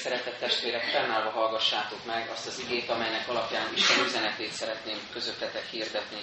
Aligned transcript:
szeretett 0.00 0.38
testvérek, 0.38 0.82
fennállva 0.82 1.30
hallgassátok 1.30 2.04
meg 2.04 2.28
azt 2.28 2.46
az 2.46 2.58
igét, 2.58 2.88
amelynek 2.88 3.28
alapján 3.28 3.72
Isten 3.74 4.04
üzenetét 4.04 4.52
szeretném 4.52 4.98
közöttetek 5.12 5.64
hirdetni. 5.64 6.20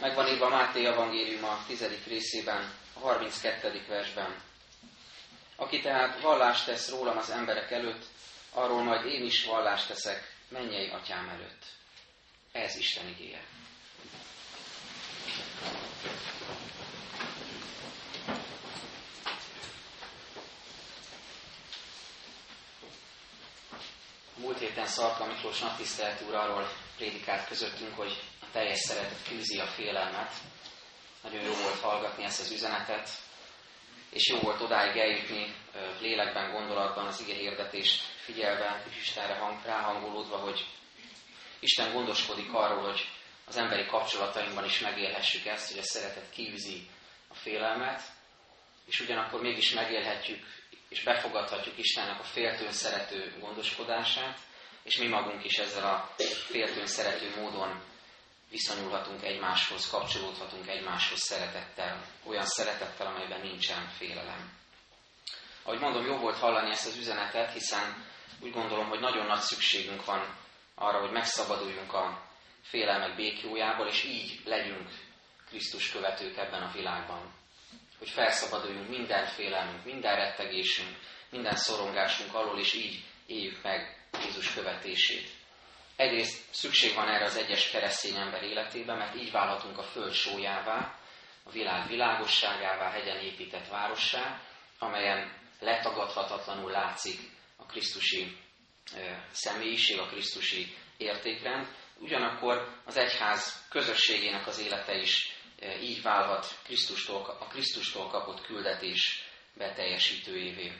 Megvan 0.00 0.28
írva 0.28 0.48
Máté 0.48 0.86
evangélium 0.86 1.44
a 1.44 1.58
10. 1.66 1.84
részében, 2.06 2.72
a 2.94 2.98
32. 2.98 3.84
versben. 3.88 4.34
Aki 5.56 5.80
tehát 5.80 6.20
vallást 6.20 6.66
tesz 6.66 6.90
rólam 6.90 7.16
az 7.16 7.30
emberek 7.30 7.70
előtt, 7.70 8.04
arról 8.52 8.82
majd 8.82 9.04
én 9.06 9.24
is 9.24 9.44
vallást 9.44 9.88
teszek 9.88 10.34
mennyei 10.48 10.88
atyám 10.88 11.28
előtt. 11.28 11.62
Ez 12.52 12.76
Isten 12.76 13.08
igéje. 13.08 13.42
Múlt 24.36 24.58
héten 24.58 24.86
Szarka 24.86 25.26
Miklós 25.26 25.58
naptisztelt 25.58 26.20
úr 26.28 26.34
arról 26.34 26.68
prédikált 26.96 27.46
közöttünk, 27.48 27.94
hogy 27.96 28.22
a 28.40 28.44
teljes 28.52 28.78
szeretet 28.78 29.28
küzdi 29.28 29.58
a 29.58 29.66
félelmet. 29.66 30.32
Nagyon 31.22 31.42
jó 31.42 31.52
volt 31.52 31.80
hallgatni 31.80 32.24
ezt 32.24 32.40
az 32.40 32.50
üzenetet, 32.50 33.08
és 34.10 34.28
jó 34.28 34.38
volt 34.38 34.60
odáig 34.60 34.96
eljutni 34.96 35.54
lélekben, 36.00 36.52
gondolatban 36.52 37.06
az 37.06 37.20
ige 37.20 37.34
hirdetést 37.34 38.02
figyelve, 38.02 38.84
és 38.90 38.96
Istenre 39.00 39.34
hang, 39.34 39.64
ráhangolódva, 39.64 40.36
hogy 40.36 40.66
Isten 41.60 41.92
gondoskodik 41.92 42.52
arról, 42.52 42.82
hogy 42.82 43.08
az 43.46 43.56
emberi 43.56 43.86
kapcsolatainkban 43.86 44.64
is 44.64 44.78
megélhessük 44.78 45.46
ezt, 45.46 45.70
hogy 45.70 45.80
a 45.80 45.84
szeretet 45.84 46.30
kiűzi 46.30 46.88
a 47.28 47.34
félelmet, 47.34 48.02
és 48.86 49.00
ugyanakkor 49.00 49.40
mégis 49.40 49.72
megélhetjük 49.72 50.46
és 50.94 51.02
befogadhatjuk 51.02 51.78
Istennek 51.78 52.20
a 52.20 52.24
féltőn 52.24 52.72
szerető 52.72 53.36
gondoskodását, 53.40 54.38
és 54.82 54.96
mi 54.96 55.06
magunk 55.06 55.44
is 55.44 55.58
ezzel 55.58 55.84
a 55.84 56.14
féltőn 56.46 56.86
szerető 56.86 57.40
módon 57.40 57.82
viszonyulhatunk 58.50 59.22
egymáshoz, 59.22 59.90
kapcsolódhatunk 59.90 60.68
egymáshoz 60.68 61.18
szeretettel, 61.18 62.04
olyan 62.24 62.44
szeretettel, 62.44 63.06
amelyben 63.06 63.40
nincsen 63.40 63.88
félelem. 63.88 64.52
Ahogy 65.62 65.80
mondom, 65.80 66.04
jó 66.04 66.16
volt 66.16 66.38
hallani 66.38 66.70
ezt 66.70 66.86
az 66.86 66.96
üzenetet, 66.96 67.52
hiszen 67.52 68.06
úgy 68.40 68.52
gondolom, 68.52 68.88
hogy 68.88 69.00
nagyon 69.00 69.26
nagy 69.26 69.40
szükségünk 69.40 70.04
van 70.04 70.36
arra, 70.74 71.00
hogy 71.00 71.12
megszabaduljunk 71.12 71.92
a 71.92 72.22
félelmek 72.62 73.16
békjójából, 73.16 73.86
és 73.86 74.04
így 74.04 74.40
legyünk 74.44 74.88
Krisztus 75.48 75.90
követők 75.90 76.36
ebben 76.36 76.62
a 76.62 76.72
világban. 76.72 77.43
Hogy 78.04 78.12
felszabaduljunk 78.12 78.88
minden 78.88 79.26
félelmünk, 79.26 79.84
minden 79.84 80.16
rettegésünk, 80.16 80.96
minden 81.30 81.56
szorongásunk 81.56 82.34
alól, 82.34 82.58
és 82.58 82.74
így 82.74 83.04
éljük 83.26 83.62
meg 83.62 84.06
Jézus 84.24 84.54
követését. 84.54 85.28
Egyrészt 85.96 86.54
szükség 86.54 86.94
van 86.94 87.08
erre 87.08 87.24
az 87.24 87.36
egyes 87.36 87.70
keresztény 87.70 88.16
ember 88.16 88.42
életében, 88.42 88.96
mert 88.96 89.14
így 89.14 89.30
válhatunk 89.30 89.78
a 89.78 89.82
föld 89.82 90.12
sójává, 90.12 90.98
a 91.44 91.50
világ 91.50 91.88
világosságává, 91.88 92.90
hegyen 92.90 93.18
épített 93.18 93.68
várossá, 93.68 94.40
amelyen 94.78 95.32
letagadhatatlanul 95.60 96.70
látszik 96.70 97.18
a 97.56 97.66
Krisztusi 97.66 98.36
személyiség, 99.30 99.98
a 99.98 100.06
Krisztusi 100.06 100.76
értékrend. 100.96 101.66
Ugyanakkor 101.98 102.68
az 102.84 102.96
egyház 102.96 103.66
közösségének 103.70 104.46
az 104.46 104.58
élete 104.58 104.94
is 104.96 105.33
így 105.82 106.02
válhat 106.02 106.58
Krisztustól, 106.62 107.36
a 107.40 107.46
Krisztustól 107.46 108.08
kapott 108.08 108.46
küldetés 108.46 109.24
beteljesítőjévé. 109.56 110.72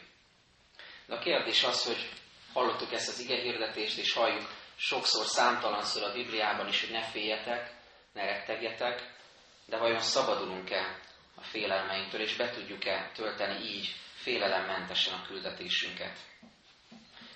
De 1.06 1.14
a 1.14 1.18
kérdés 1.18 1.64
az, 1.64 1.84
hogy 1.84 2.08
hallottuk 2.52 2.92
ezt 2.92 3.08
az 3.08 3.20
igehirdetést, 3.20 3.98
és 3.98 4.12
halljuk 4.12 4.50
sokszor, 4.76 5.26
számtalanszor 5.26 6.02
a 6.02 6.12
Bibliában 6.12 6.68
is, 6.68 6.80
hogy 6.80 6.90
ne 6.90 7.02
féljetek, 7.02 7.74
ne 8.12 8.24
rettegjetek, 8.24 9.12
de 9.66 9.76
vajon 9.76 10.00
szabadulunk-e 10.00 11.00
a 11.34 11.42
félelmeinktől, 11.42 12.20
és 12.20 12.36
be 12.36 12.50
tudjuk-e 12.50 13.10
tölteni 13.14 13.64
így 13.64 13.94
félelemmentesen 14.14 15.14
a 15.14 15.26
küldetésünket? 15.26 16.18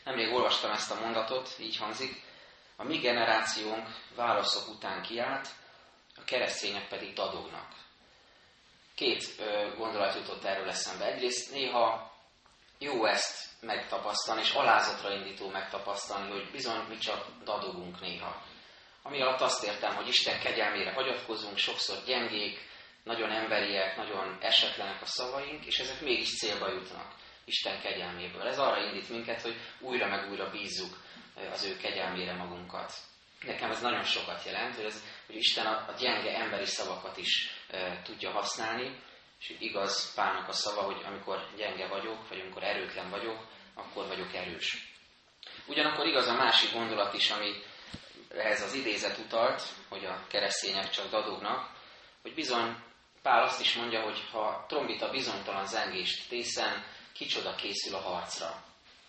Nemrég 0.05 0.33
olvastam 0.33 0.71
ezt 0.71 0.91
a 0.91 1.01
mondatot, 1.01 1.57
így 1.61 1.77
hangzik, 1.77 2.23
a 2.77 2.85
mi 2.85 2.99
generációnk 2.99 3.89
válaszok 4.15 4.69
után 4.69 5.03
kiállt, 5.03 5.49
a 6.21 6.25
keresztények 6.25 6.89
pedig 6.89 7.13
dadognak. 7.13 7.69
Két 8.95 9.25
ö, 9.39 9.75
gondolat 9.77 10.15
jutott 10.15 10.45
erről 10.45 10.69
eszembe. 10.69 11.05
Egyrészt 11.05 11.53
néha 11.53 12.13
jó 12.79 13.05
ezt 13.05 13.47
megtapasztalni, 13.61 14.41
és 14.41 14.53
alázatra 14.53 15.15
indító 15.15 15.49
megtapasztalni, 15.49 16.31
hogy 16.31 16.51
bizony 16.51 16.85
mi 16.89 16.97
csak 16.99 17.27
dadogunk 17.45 18.01
néha. 18.01 18.43
Ami 19.03 19.21
alatt 19.21 19.41
azt 19.41 19.65
értem, 19.65 19.95
hogy 19.95 20.09
Isten 20.09 20.41
kegyelmére 20.41 20.93
hagyatkozunk, 20.93 21.57
sokszor 21.57 21.97
gyengék, 22.07 22.67
nagyon 23.05 23.31
emberiek, 23.31 23.97
nagyon 23.97 24.39
esetlenek 24.41 25.03
a 25.03 25.07
szavaink, 25.07 25.65
és 25.67 25.79
ezek 25.79 26.01
mégis 26.01 26.39
célba 26.39 26.69
jutnak 26.71 27.15
Isten 27.45 27.81
kegyelméből. 27.81 28.47
Ez 28.47 28.59
arra 28.59 28.85
indít 28.85 29.09
minket, 29.09 29.43
hogy 29.43 29.57
újra 29.81 30.07
meg 30.07 30.31
újra 30.31 30.51
bízzuk 30.51 30.97
az 31.53 31.65
ő 31.65 31.77
kegyelmére 31.77 32.35
magunkat. 32.35 32.93
Nekem 33.41 33.71
ez 33.71 33.81
nagyon 33.81 34.05
sokat 34.05 34.45
jelent, 34.45 34.75
hogy, 34.75 34.85
ez, 34.85 35.03
hogy 35.29 35.37
Isten 35.37 35.67
a, 35.67 35.85
a 35.89 35.95
gyenge 35.99 36.37
emberi 36.37 36.67
szavakat 36.67 37.17
is 37.17 37.51
e, 37.71 38.03
tudja 38.03 38.31
használni, 38.31 39.03
és 39.41 39.55
igaz 39.59 40.15
Pálnak 40.15 40.49
a 40.49 40.53
szava, 40.53 40.83
hogy 40.83 41.03
amikor 41.05 41.49
gyenge 41.57 41.87
vagyok, 41.87 42.29
vagy 42.29 42.41
amikor 42.41 42.63
erőtlen 42.63 43.11
vagyok, 43.11 43.47
akkor 43.75 44.07
vagyok 44.07 44.35
erős. 44.35 44.97
Ugyanakkor 45.67 46.07
igaz 46.07 46.27
a 46.27 46.35
másik 46.35 46.73
gondolat 46.73 47.15
is, 47.15 47.31
ami 47.31 47.53
ehhez 48.29 48.63
az 48.63 48.75
idézet 48.75 49.19
utalt, 49.19 49.63
hogy 49.89 50.05
a 50.05 50.27
keresztények 50.29 50.91
csak 50.91 51.11
dadognak, 51.11 51.71
hogy 52.23 52.35
bizony 52.35 52.77
Pál 53.23 53.43
azt 53.43 53.61
is 53.61 53.75
mondja, 53.75 54.03
hogy 54.03 54.29
ha 54.31 54.65
trombita 54.69 55.11
bizonytalan 55.11 55.67
zengést 55.67 56.29
tészen, 56.29 56.85
kicsoda 57.13 57.55
készül 57.55 57.95
a 57.95 58.01
harcra. 58.01 58.63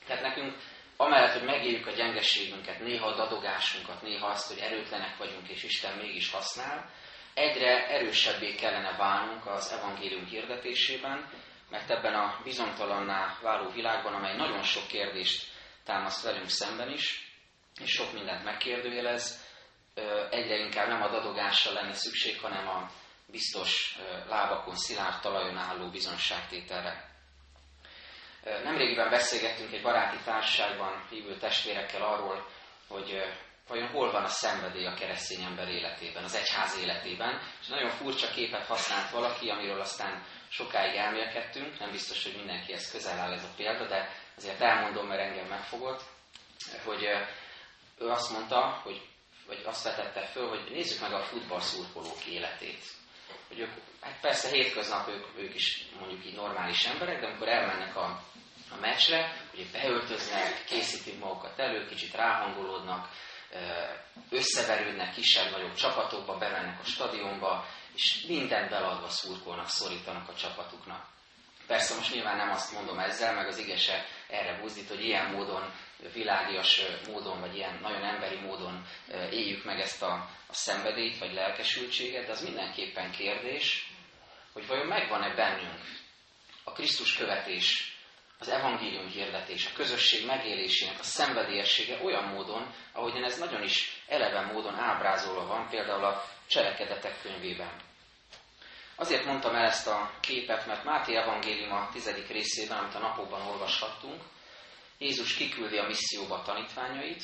Tehát 0.05 0.21
nekünk 0.21 0.57
amellett, 1.01 1.33
hogy 1.33 1.45
megéljük 1.45 1.87
a 1.87 1.91
gyengeségünket, 1.91 2.79
néha 2.79 3.07
a 3.07 3.15
dadogásunkat, 3.15 4.01
néha 4.01 4.27
azt, 4.27 4.47
hogy 4.47 4.57
erőtlenek 4.57 5.17
vagyunk, 5.17 5.49
és 5.49 5.63
Isten 5.63 5.97
mégis 5.97 6.31
használ, 6.31 6.89
egyre 7.33 7.87
erősebbé 7.87 8.55
kellene 8.55 8.97
válnunk 8.97 9.45
az 9.45 9.71
evangélium 9.71 10.25
hirdetésében, 10.25 11.29
mert 11.69 11.89
ebben 11.89 12.13
a 12.13 12.39
bizonytalanná 12.43 13.37
váló 13.41 13.69
világban, 13.69 14.13
amely 14.13 14.35
nagyon 14.35 14.61
sok 14.61 14.87
kérdést 14.87 15.51
támaszt 15.83 16.23
velünk 16.23 16.49
szemben 16.49 16.91
is, 16.91 17.33
és 17.81 17.91
sok 17.91 18.13
mindent 18.13 18.43
megkérdőjelez, 18.43 19.47
egyre 20.29 20.57
inkább 20.57 20.87
nem 20.87 21.01
a 21.01 21.09
dadogással 21.09 21.73
lenne 21.73 21.93
szükség, 21.93 22.39
hanem 22.39 22.67
a 22.67 22.89
biztos 23.25 23.97
lábakon, 24.27 24.75
szilárd 24.75 25.21
talajon 25.21 25.57
álló 25.57 25.89
bizonságtételre. 25.89 27.08
Nemrégiben 28.63 29.09
beszélgettünk 29.09 29.73
egy 29.73 29.81
baráti 29.81 30.17
társaságban 30.23 31.07
hívő 31.09 31.37
testvérekkel 31.37 32.01
arról, 32.01 32.47
hogy 32.87 33.21
vajon 33.67 33.89
hol 33.89 34.11
van 34.11 34.23
a 34.23 34.27
szenvedély 34.27 34.85
a 34.85 34.93
keresztény 34.93 35.43
ember 35.43 35.67
életében, 35.67 36.23
az 36.23 36.35
egyház 36.35 36.77
életében, 36.77 37.41
és 37.61 37.67
nagyon 37.67 37.89
furcsa 37.89 38.27
képet 38.27 38.65
használt 38.65 39.09
valaki, 39.09 39.49
amiről 39.49 39.79
aztán 39.79 40.23
sokáig 40.49 40.95
elmélkedtünk, 40.95 41.79
nem 41.79 41.91
biztos, 41.91 42.23
hogy 42.23 42.35
mindenkihez 42.35 42.91
közel 42.91 43.19
áll 43.19 43.33
ez 43.33 43.43
a 43.43 43.53
példa, 43.57 43.87
de 43.87 44.09
azért 44.37 44.61
elmondom, 44.61 45.07
mert 45.07 45.21
engem 45.21 45.47
megfogott, 45.47 46.01
hogy 46.85 47.03
ő 47.97 48.07
azt 48.07 48.31
mondta, 48.31 48.79
hogy, 48.83 49.01
vagy 49.47 49.61
azt 49.65 49.83
vetette 49.83 50.25
föl, 50.25 50.47
hogy 50.47 50.71
nézzük 50.71 51.01
meg 51.01 51.13
a 51.13 51.23
futballszurkolók 51.23 52.25
életét. 52.25 52.83
Hogy 53.47 53.59
ők, 53.59 53.71
hát 54.01 54.19
persze 54.21 54.49
hétköznap 54.49 55.07
ők, 55.07 55.37
ők 55.37 55.55
is 55.55 55.85
mondjuk 55.99 56.25
így 56.25 56.35
normális 56.35 56.85
emberek, 56.85 57.19
de 57.19 57.27
amikor 57.27 57.47
elmennek 57.47 57.95
a 57.95 58.23
a 58.71 58.79
meccsre, 58.79 59.41
ugye 59.53 59.63
beöltöznek, 59.71 60.63
készítik 60.65 61.19
magukat 61.19 61.59
elő, 61.59 61.85
kicsit 61.85 62.13
ráhangolódnak, 62.13 63.09
összeverődnek 64.29 65.13
kisebb-nagyobb 65.13 65.73
csapatokba, 65.73 66.37
bemennek 66.37 66.79
a 66.79 66.83
stadionba, 66.83 67.65
és 67.95 68.25
mindent 68.27 68.69
beladva 68.69 69.09
szurkolnak, 69.09 69.67
szorítanak 69.67 70.29
a 70.29 70.35
csapatuknak. 70.35 71.05
Persze 71.67 71.95
most 71.95 72.13
nyilván 72.13 72.37
nem 72.37 72.49
azt 72.49 72.73
mondom 72.73 72.99
ezzel, 72.99 73.33
meg 73.33 73.47
az 73.47 73.57
igese 73.57 74.05
erre 74.27 74.59
buzdít, 74.61 74.87
hogy 74.87 75.05
ilyen 75.05 75.31
módon, 75.31 75.73
világias 76.13 76.81
módon, 77.07 77.39
vagy 77.39 77.55
ilyen 77.55 77.79
nagyon 77.81 78.03
emberi 78.03 78.35
módon 78.35 78.85
éljük 79.31 79.63
meg 79.63 79.79
ezt 79.79 80.01
a, 80.01 80.13
a 80.47 80.53
szenvedélyt, 80.53 81.17
vagy 81.17 81.33
lelkesültséget, 81.33 82.25
de 82.25 82.31
az 82.31 82.43
mindenképpen 82.43 83.11
kérdés, 83.11 83.91
hogy 84.53 84.67
vajon 84.67 84.87
megvan-e 84.87 85.35
bennünk 85.35 85.79
a 86.63 86.71
Krisztus 86.71 87.15
követés 87.15 87.98
az 88.39 88.49
evangélium 88.49 89.07
hirdetés, 89.07 89.65
a 89.65 89.75
közösség 89.75 90.25
megélésének 90.25 90.99
a 90.99 91.03
szenvedélyessége 91.03 91.99
olyan 92.03 92.23
módon, 92.23 92.73
ahogyan 92.93 93.23
ez 93.23 93.39
nagyon 93.39 93.63
is 93.63 94.03
eleven 94.07 94.45
módon 94.45 94.75
ábrázolva 94.75 95.45
van, 95.45 95.69
például 95.69 96.03
a 96.03 96.25
cselekedetek 96.47 97.21
könyvében. 97.21 97.71
Azért 98.95 99.25
mondtam 99.25 99.55
el 99.55 99.65
ezt 99.65 99.87
a 99.87 100.11
képet, 100.19 100.65
mert 100.65 100.83
Máté 100.83 101.15
evangélium 101.15 101.71
a 101.71 101.89
tizedik 101.91 102.27
részében, 102.27 102.77
amit 102.77 102.95
a 102.95 102.99
napokban 102.99 103.47
olvashattunk, 103.47 104.21
Jézus 104.97 105.33
kiküldi 105.33 105.77
a 105.77 105.87
misszióba 105.87 106.35
a 106.35 106.41
tanítványait, 106.41 107.23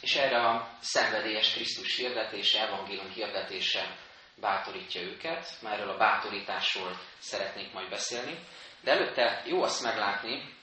és 0.00 0.14
erre 0.14 0.48
a 0.48 0.76
szenvedélyes 0.80 1.52
Krisztus 1.52 1.96
hirdetése, 1.96 2.60
evangélium 2.60 3.10
hirdetése 3.10 3.96
bátorítja 4.34 5.00
őket. 5.00 5.48
Már 5.62 5.72
erről 5.72 5.90
a 5.90 5.96
bátorításról 5.96 7.00
szeretnék 7.18 7.72
majd 7.72 7.88
beszélni. 7.88 8.38
De 8.86 8.92
előtte 8.92 9.42
jó 9.46 9.62
azt 9.62 9.82
meglátni 9.82 10.54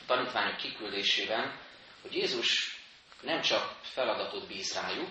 a 0.00 0.04
tanítványok 0.06 0.56
kiküldésében, 0.56 1.60
hogy 2.02 2.14
Jézus 2.14 2.80
nem 3.20 3.40
csak 3.40 3.78
feladatot 3.82 4.46
bíz 4.46 4.74
rájuk, 4.74 5.10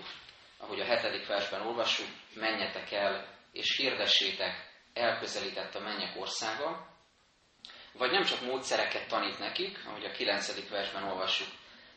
ahogy 0.58 0.80
a 0.80 0.84
hetedik 0.84 1.26
versben 1.26 1.66
olvassuk, 1.66 2.08
menjetek 2.34 2.92
el 2.92 3.38
és 3.52 3.76
hirdessétek, 3.76 4.70
elközelített 4.94 5.74
a 5.74 5.80
mennyek 5.80 6.20
országa, 6.20 6.86
vagy 7.92 8.10
nem 8.10 8.22
csak 8.22 8.40
módszereket 8.40 9.08
tanít 9.08 9.38
nekik, 9.38 9.86
ahogy 9.86 10.04
a 10.04 10.12
kilencedik 10.12 10.68
versben 10.68 11.02
olvassuk, 11.02 11.48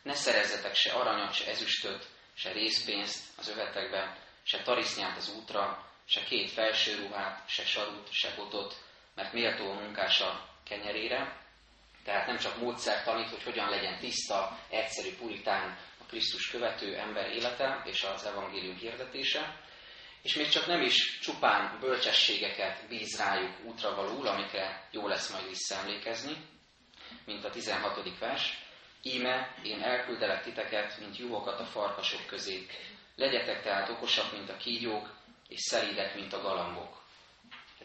ne 0.03 0.13
szerezzetek 0.13 0.75
se 0.75 0.91
aranyat, 0.91 1.33
se 1.33 1.49
ezüstöt, 1.49 2.07
se 2.33 2.51
részpénzt 2.51 3.37
az 3.37 3.49
övetekbe, 3.49 4.17
se 4.43 4.61
tarisznyát 4.61 5.17
az 5.17 5.35
útra, 5.35 5.91
se 6.05 6.23
két 6.23 6.51
felső 6.51 6.95
ruhát, 6.95 7.49
se 7.49 7.65
sarut, 7.65 8.11
se 8.11 8.33
botot, 8.35 8.84
mert 9.15 9.33
méltó 9.33 9.71
a 9.71 9.79
munkása 9.79 10.49
kenyerére. 10.63 11.43
Tehát 12.03 12.27
nem 12.27 12.37
csak 12.37 12.57
módszer 12.57 13.03
tanít, 13.03 13.29
hogy 13.29 13.43
hogyan 13.43 13.69
legyen 13.69 13.99
tiszta, 13.99 14.59
egyszerű, 14.69 15.15
puritán 15.15 15.77
a 16.01 16.05
Krisztus 16.07 16.49
követő 16.49 16.97
ember 16.97 17.29
élete 17.29 17.81
és 17.85 18.03
az 18.03 18.25
evangélium 18.25 18.75
hirdetése, 18.75 19.59
és 20.21 20.35
még 20.35 20.49
csak 20.49 20.65
nem 20.65 20.81
is 20.81 21.19
csupán 21.19 21.77
bölcsességeket 21.79 22.87
bíz 22.87 23.17
rájuk 23.17 23.53
útra 23.63 23.95
valóul, 23.95 24.27
amikre 24.27 24.87
jó 24.91 25.07
lesz 25.07 25.31
majd 25.31 25.47
visszaemlékezni, 25.47 26.35
mint 27.25 27.45
a 27.45 27.49
16. 27.49 28.19
vers. 28.19 28.63
Íme, 29.01 29.55
én 29.63 29.81
elküldelek 29.81 30.43
titeket, 30.43 30.99
mint 30.99 31.17
juhokat 31.17 31.59
a 31.59 31.65
farkasok 31.65 32.25
közé. 32.25 32.65
Legyetek 33.15 33.61
tehát 33.61 33.89
okosak, 33.89 34.31
mint 34.31 34.49
a 34.49 34.57
kígyók, 34.57 35.13
és 35.47 35.61
szelídek, 35.61 36.15
mint 36.15 36.33
a 36.33 36.41
galambok. 36.41 37.04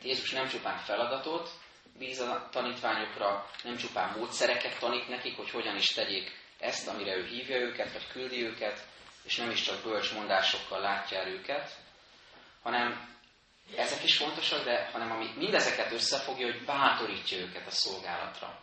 Tehát 0.00 0.16
Jézus 0.16 0.30
nem 0.32 0.48
csupán 0.48 0.78
feladatot 0.78 1.50
bíz 1.98 2.20
a 2.20 2.48
tanítványokra, 2.50 3.50
nem 3.62 3.76
csupán 3.76 4.18
módszereket 4.18 4.78
tanít 4.78 5.08
nekik, 5.08 5.36
hogy 5.36 5.50
hogyan 5.50 5.76
is 5.76 5.86
tegyék 5.86 6.38
ezt, 6.58 6.88
amire 6.88 7.16
ő 7.16 7.26
hívja 7.26 7.56
őket, 7.56 7.92
vagy 7.92 8.06
küldi 8.12 8.44
őket, 8.44 8.86
és 9.22 9.36
nem 9.36 9.50
is 9.50 9.62
csak 9.62 9.82
bölcs 9.82 10.12
mondásokkal 10.12 10.80
látja 10.80 11.18
el 11.18 11.28
őket, 11.28 11.70
hanem 12.62 13.16
ezek 13.76 14.04
is 14.04 14.16
fontosak, 14.16 14.64
de 14.64 14.88
hanem 14.92 15.10
ami 15.10 15.30
mindezeket 15.36 15.92
összefogja, 15.92 16.46
hogy 16.52 16.64
bátorítja 16.64 17.38
őket 17.38 17.66
a 17.66 17.70
szolgálatra. 17.70 18.58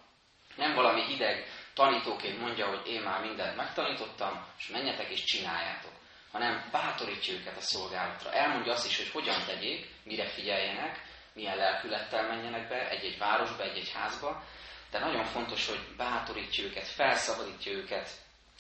Nem 0.56 0.74
valami 0.74 1.04
hideg 1.04 1.46
tanítóként 1.74 2.40
mondja, 2.40 2.68
hogy 2.68 2.88
én 2.88 3.02
már 3.02 3.22
mindent 3.22 3.56
megtanítottam, 3.56 4.46
és 4.58 4.68
menjetek 4.68 5.10
és 5.10 5.24
csináljátok, 5.24 5.92
hanem 6.32 6.70
bátorítja 6.72 7.34
őket 7.34 7.58
a 7.58 7.62
szolgálatra. 7.62 8.34
Elmondja 8.34 8.72
azt 8.72 8.88
is, 8.88 8.98
hogy 8.98 9.10
hogyan 9.10 9.46
tegyék, 9.46 9.90
mire 10.04 10.26
figyeljenek, 10.26 11.06
milyen 11.38 11.58
lelkülettel 11.58 12.28
menjenek 12.28 12.68
be 12.68 12.90
egy-egy 12.90 13.18
városba, 13.18 13.64
egy-egy 13.64 13.92
házba, 13.92 14.44
de 14.92 15.00
nagyon 15.00 15.24
fontos, 15.24 15.68
hogy 15.68 15.80
bátorítja 15.98 16.64
őket, 16.64 16.88
felszabadítja 16.88 17.72
őket 17.72 18.10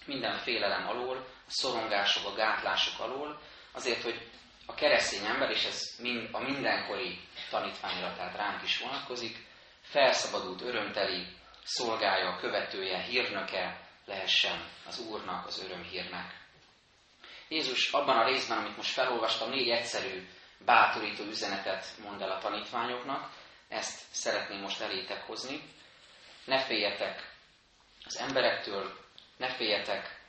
minden 0.06 0.38
félelem 0.38 0.88
alól, 0.88 1.18
a 1.48 1.52
szorongások, 1.52 2.26
a 2.26 2.36
gátlások 2.36 3.00
alól, 3.00 3.40
azért, 3.72 4.02
hogy 4.02 4.30
a 4.66 4.74
keresztény 4.74 5.26
ember, 5.26 5.50
és 5.50 5.66
ez 5.66 5.82
mind, 6.00 6.30
a 6.32 6.40
mindenkori 6.40 7.20
tanítványra, 7.50 8.14
tehát 8.16 8.36
ránk 8.36 8.64
is 8.64 8.80
vonatkozik, 8.80 9.46
felszabadult, 9.82 10.62
örömteli 10.62 11.28
szolgája, 11.64 12.38
követője, 12.40 13.02
hírnöke 13.02 13.80
lehessen 14.06 14.66
az 14.88 15.00
Úrnak, 15.00 15.46
az 15.46 15.64
örömhírnek. 15.64 16.46
Jézus 17.48 17.92
abban 17.92 18.18
a 18.18 18.26
részben, 18.26 18.58
amit 18.58 18.78
most 18.78 18.92
felolvastam, 18.92 19.50
négy 19.50 19.70
egyszerű, 19.70 20.28
bátorító 20.66 21.24
üzenetet 21.24 21.86
mond 22.04 22.22
el 22.22 22.32
a 22.32 22.38
tanítványoknak, 22.38 23.30
ezt 23.68 24.02
szeretném 24.12 24.60
most 24.60 24.82
elétek 24.82 25.24
hozni. 25.26 25.62
Ne 26.46 26.66
féljetek 26.66 27.36
az 28.06 28.18
emberektől, 28.18 28.98
ne 29.38 29.54
féljetek 29.54 30.22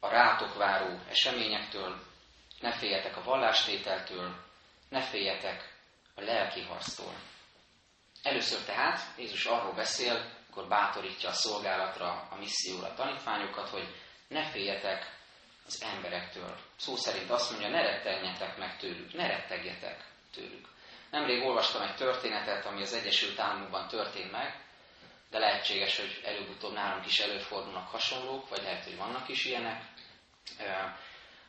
a 0.00 0.08
rátok 0.08 0.56
váró 0.56 0.98
eseményektől, 1.08 2.02
ne 2.60 2.72
féljetek 2.72 3.16
a 3.16 3.22
vallástételtől, 3.22 4.34
ne 4.88 5.02
féljetek 5.02 5.74
a 6.14 6.20
lelki 6.20 6.62
harctól. 6.62 7.14
Először 8.22 8.64
tehát 8.64 9.00
Jézus 9.18 9.44
arról 9.44 9.72
beszél, 9.72 10.30
akkor 10.50 10.68
bátorítja 10.68 11.28
a 11.28 11.32
szolgálatra, 11.32 12.26
a 12.30 12.36
misszióra 12.36 12.86
a 12.86 12.94
tanítványokat, 12.94 13.68
hogy 13.68 13.94
ne 14.28 14.50
féljetek 14.50 15.20
az 15.66 15.82
emberektől. 15.82 16.56
Szó 16.76 16.96
szerint 16.96 17.30
azt 17.30 17.50
mondja, 17.50 17.68
ne 17.68 17.82
rettenjetek 17.82 18.56
meg 18.56 18.76
tőlük, 18.76 19.12
ne 19.12 19.26
rettegjetek 19.26 20.04
tőlük. 20.34 20.68
Nemrég 21.10 21.42
olvastam 21.42 21.82
egy 21.82 21.94
történetet, 21.94 22.66
ami 22.66 22.82
az 22.82 22.92
Egyesült 22.92 23.38
Államokban 23.38 23.88
történt 23.88 24.30
meg, 24.30 24.60
de 25.30 25.38
lehetséges, 25.38 25.96
hogy 25.96 26.20
előbb-utóbb 26.24 26.72
nálunk 26.72 27.06
is 27.06 27.18
előfordulnak 27.18 27.88
hasonlók, 27.88 28.48
vagy 28.48 28.62
lehet, 28.62 28.84
hogy 28.84 28.96
vannak 28.96 29.28
is 29.28 29.44
ilyenek 29.44 29.82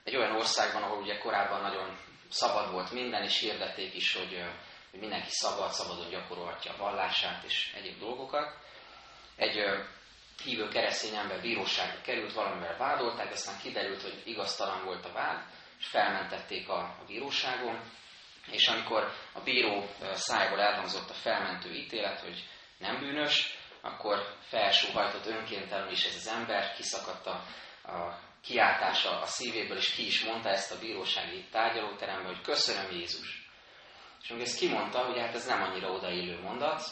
egy 0.04 0.16
olyan 0.16 0.36
országban, 0.36 0.84
ahol 0.84 1.02
ugye 1.02 1.18
korábban 1.18 1.62
nagyon 1.62 1.98
szabad 2.30 2.72
volt 2.72 2.92
minden, 2.92 3.24
és 3.24 3.40
hirdették 3.40 3.96
is, 3.96 4.16
hogy, 4.16 4.44
hogy 4.92 5.00
mindenki 5.00 5.30
szabad, 5.30 5.72
szabadon 5.72 6.10
gyakorolhatja 6.10 6.74
a 6.74 6.78
vallását 6.78 7.44
és 7.44 7.74
egyéb 7.76 8.00
dolgokat. 8.00 8.56
Egy 9.36 9.58
hívő 10.44 10.68
keresztény 10.68 11.16
ember 11.16 11.42
bíróságra 11.42 12.02
került, 12.02 12.34
valamivel 12.34 12.78
vádolták, 12.78 13.32
aztán 13.32 13.60
kiderült, 13.62 14.02
hogy 14.02 14.22
igaztalan 14.26 14.84
volt 14.86 15.06
a 15.06 15.12
vád, 15.12 15.44
és 15.80 15.86
felmentették 15.86 16.70
a, 16.70 16.96
bíróságon, 17.08 17.80
és 18.52 18.68
amikor 18.68 19.12
a 19.34 19.40
bíró 19.40 19.90
szájból 20.14 20.60
elhangzott 20.60 21.10
a 21.10 21.14
felmentő 21.14 21.74
ítélet, 21.74 22.20
hogy 22.20 22.44
nem 22.78 23.00
bűnös, 23.00 23.58
akkor 23.82 24.38
felsóhajtott 24.42 25.26
önkéntelenül 25.26 25.92
is 25.92 26.06
ez 26.06 26.16
az 26.16 26.28
ember, 26.28 26.74
kiszakadt 26.76 27.28
a, 27.28 27.46
a 27.84 28.20
kiáltása 28.44 29.22
a 29.22 29.26
szívéből, 29.26 29.78
és 29.78 29.92
ki 29.92 30.06
is 30.06 30.24
mondta 30.24 30.50
ezt 30.50 30.72
a 30.72 30.80
bírósági 30.80 31.46
tárgyalóteremben, 31.52 32.34
hogy 32.34 32.42
köszönöm 32.42 32.92
Jézus. 32.92 33.48
És 34.22 34.30
amikor 34.30 34.48
ezt 34.48 34.60
kimondta, 34.60 35.00
hogy 35.00 35.20
hát 35.20 35.36
ez 35.36 35.46
nem 35.46 35.62
annyira 35.62 35.90
odaillő 35.90 36.40
mondat, 36.42 36.84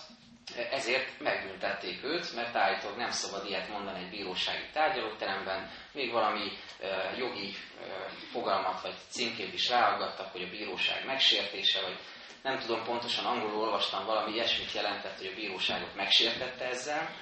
ezért 0.71 1.19
megbüntették 1.19 2.03
őt, 2.03 2.36
mert 2.36 2.55
állítólag 2.55 2.98
nem 2.98 3.10
szabad 3.10 3.45
ilyet 3.50 3.69
mondani 3.69 4.03
egy 4.03 4.10
bírósági 4.10 4.69
tárgyalóteremben, 4.74 5.69
még 5.91 6.12
valami 6.12 6.51
uh, 6.79 7.17
jogi 7.17 7.48
uh, 7.48 8.12
fogalmat 8.31 8.81
vagy 8.81 8.95
címkét 9.10 9.53
is 9.53 9.69
ráaggattak, 9.69 10.31
hogy 10.31 10.41
a 10.41 10.50
bíróság 10.50 11.05
megsértése, 11.05 11.81
vagy 11.81 11.98
nem 12.41 12.60
tudom 12.60 12.83
pontosan, 12.83 13.25
angolul 13.25 13.60
olvastam 13.60 14.05
valami 14.05 14.33
ilyesmit 14.33 14.71
jelentett, 14.74 15.17
hogy 15.17 15.27
a 15.27 15.36
bíróságot 15.36 15.95
megsértette 15.95 16.65
ezzel. 16.65 17.15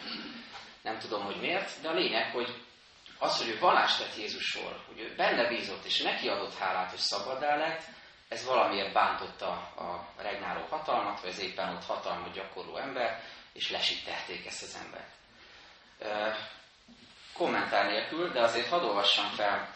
Nem 0.81 0.99
tudom, 0.99 1.23
hogy 1.23 1.39
miért, 1.39 1.81
de 1.81 1.89
a 1.89 1.93
lényeg, 1.93 2.31
hogy 2.31 2.55
az, 3.19 3.37
hogy 3.37 3.49
ő 3.49 3.59
vallást 3.59 3.99
tett 3.99 4.17
Jézusról, 4.17 4.83
hogy 4.87 4.99
ő 4.99 5.13
benne 5.15 5.47
bízott 5.47 5.85
és 5.85 6.01
neki 6.01 6.27
adott 6.27 6.55
hálát, 6.55 6.89
hogy 6.89 6.99
szabadá 6.99 7.55
lett, 7.55 7.83
ez 8.29 8.45
valamiért 8.45 8.93
bántotta 8.93 9.49
a 9.75 10.07
regnáló 10.17 10.65
hatalmat, 10.69 11.21
vagy 11.21 11.29
az 11.29 11.39
éppen 11.39 11.75
ott 11.75 11.85
hatalmat 11.85 12.33
gyakorló 12.33 12.77
ember, 12.77 13.23
és 13.53 13.69
lesítették 13.69 14.45
ezt 14.45 14.63
az 14.63 14.79
embert. 14.83 15.17
Kommentár 17.33 17.85
nélkül, 17.85 18.31
de 18.31 18.41
azért 18.41 18.69
hadd 18.69 18.83
olvassam 18.83 19.29
fel 19.29 19.73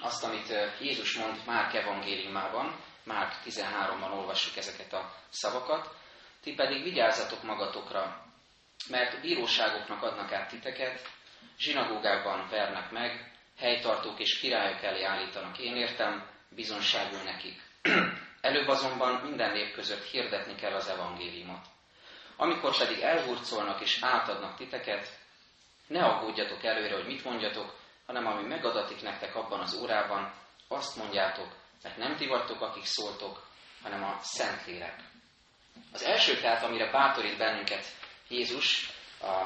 azt, 0.00 0.24
amit 0.24 0.54
Jézus 0.80 1.16
mond 1.16 1.36
Márk 1.46 1.74
evangéliumában, 1.74 2.80
Márk 3.04 3.34
13-ban 3.44 4.12
olvassuk 4.12 4.56
ezeket 4.56 4.92
a 4.92 5.14
szavakat. 5.28 5.94
Ti 6.42 6.54
pedig 6.54 6.82
vigyázzatok 6.82 7.42
magatokra, 7.42 8.24
mert 8.88 9.20
bíróságoknak 9.20 10.02
adnak 10.02 10.32
át 10.32 10.48
titeket, 10.48 11.08
zsinagógákban 11.58 12.48
vernek 12.48 12.90
meg, 12.90 13.32
helytartók 13.58 14.20
és 14.20 14.38
királyok 14.38 14.82
elé 14.82 15.02
állítanak. 15.02 15.58
Én 15.58 15.76
értem, 15.76 16.28
bizonságul 16.48 17.22
nekik. 17.22 17.65
Előbb 18.40 18.68
azonban 18.68 19.20
minden 19.22 19.52
nép 19.52 19.74
között 19.74 20.04
hirdetni 20.04 20.54
kell 20.54 20.72
az 20.72 20.88
evangéliumot. 20.88 21.66
Amikor 22.36 22.76
pedig 22.78 23.00
elhurcolnak 23.00 23.80
és 23.80 23.98
átadnak 24.00 24.56
titeket, 24.56 25.18
ne 25.86 26.04
aggódjatok 26.04 26.64
előre, 26.64 26.94
hogy 26.94 27.06
mit 27.06 27.24
mondjatok, 27.24 27.74
hanem 28.06 28.26
ami 28.26 28.46
megadatik 28.46 29.02
nektek 29.02 29.34
abban 29.34 29.60
az 29.60 29.80
órában, 29.82 30.32
azt 30.68 30.96
mondjátok, 30.96 31.48
mert 31.82 31.96
nem 31.96 32.16
ti 32.16 32.26
vagytok, 32.26 32.60
akik 32.60 32.84
szóltok, 32.84 33.46
hanem 33.82 34.04
a 34.04 34.18
Szentlélek. 34.20 34.94
Az 35.92 36.02
első 36.02 36.40
tehát, 36.40 36.62
amire 36.62 36.90
bátorít 36.90 37.38
bennünket 37.38 37.84
Jézus, 38.28 38.90
a 39.20 39.44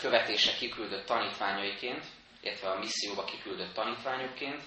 követése 0.00 0.54
kiküldött 0.54 1.06
tanítványaiként, 1.06 2.04
illetve 2.40 2.70
a 2.70 2.78
misszióba 2.78 3.24
kiküldött 3.24 3.74
tanítványokként, 3.74 4.62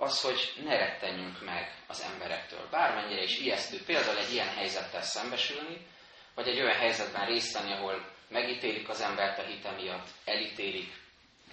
az, 0.00 0.20
hogy 0.20 0.52
ne 0.64 0.76
rettenjünk 0.76 1.44
meg 1.44 1.74
az 1.86 2.02
emberektől. 2.12 2.68
Bármennyire 2.70 3.22
is 3.22 3.38
ijesztő 3.38 3.84
például 3.84 4.18
egy 4.18 4.32
ilyen 4.32 4.48
helyzettel 4.48 5.02
szembesülni, 5.02 5.86
vagy 6.34 6.48
egy 6.48 6.60
olyan 6.60 6.78
helyzetben 6.78 7.26
részt 7.26 7.58
venni, 7.58 7.72
ahol 7.72 8.12
megítélik 8.28 8.88
az 8.88 9.00
embert 9.00 9.38
a 9.38 9.42
hite 9.42 9.70
miatt, 9.70 10.08
elítélik, 10.24 10.92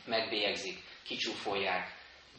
megbélyegzik, 0.06 0.84
kicsúfolják. 1.04 1.94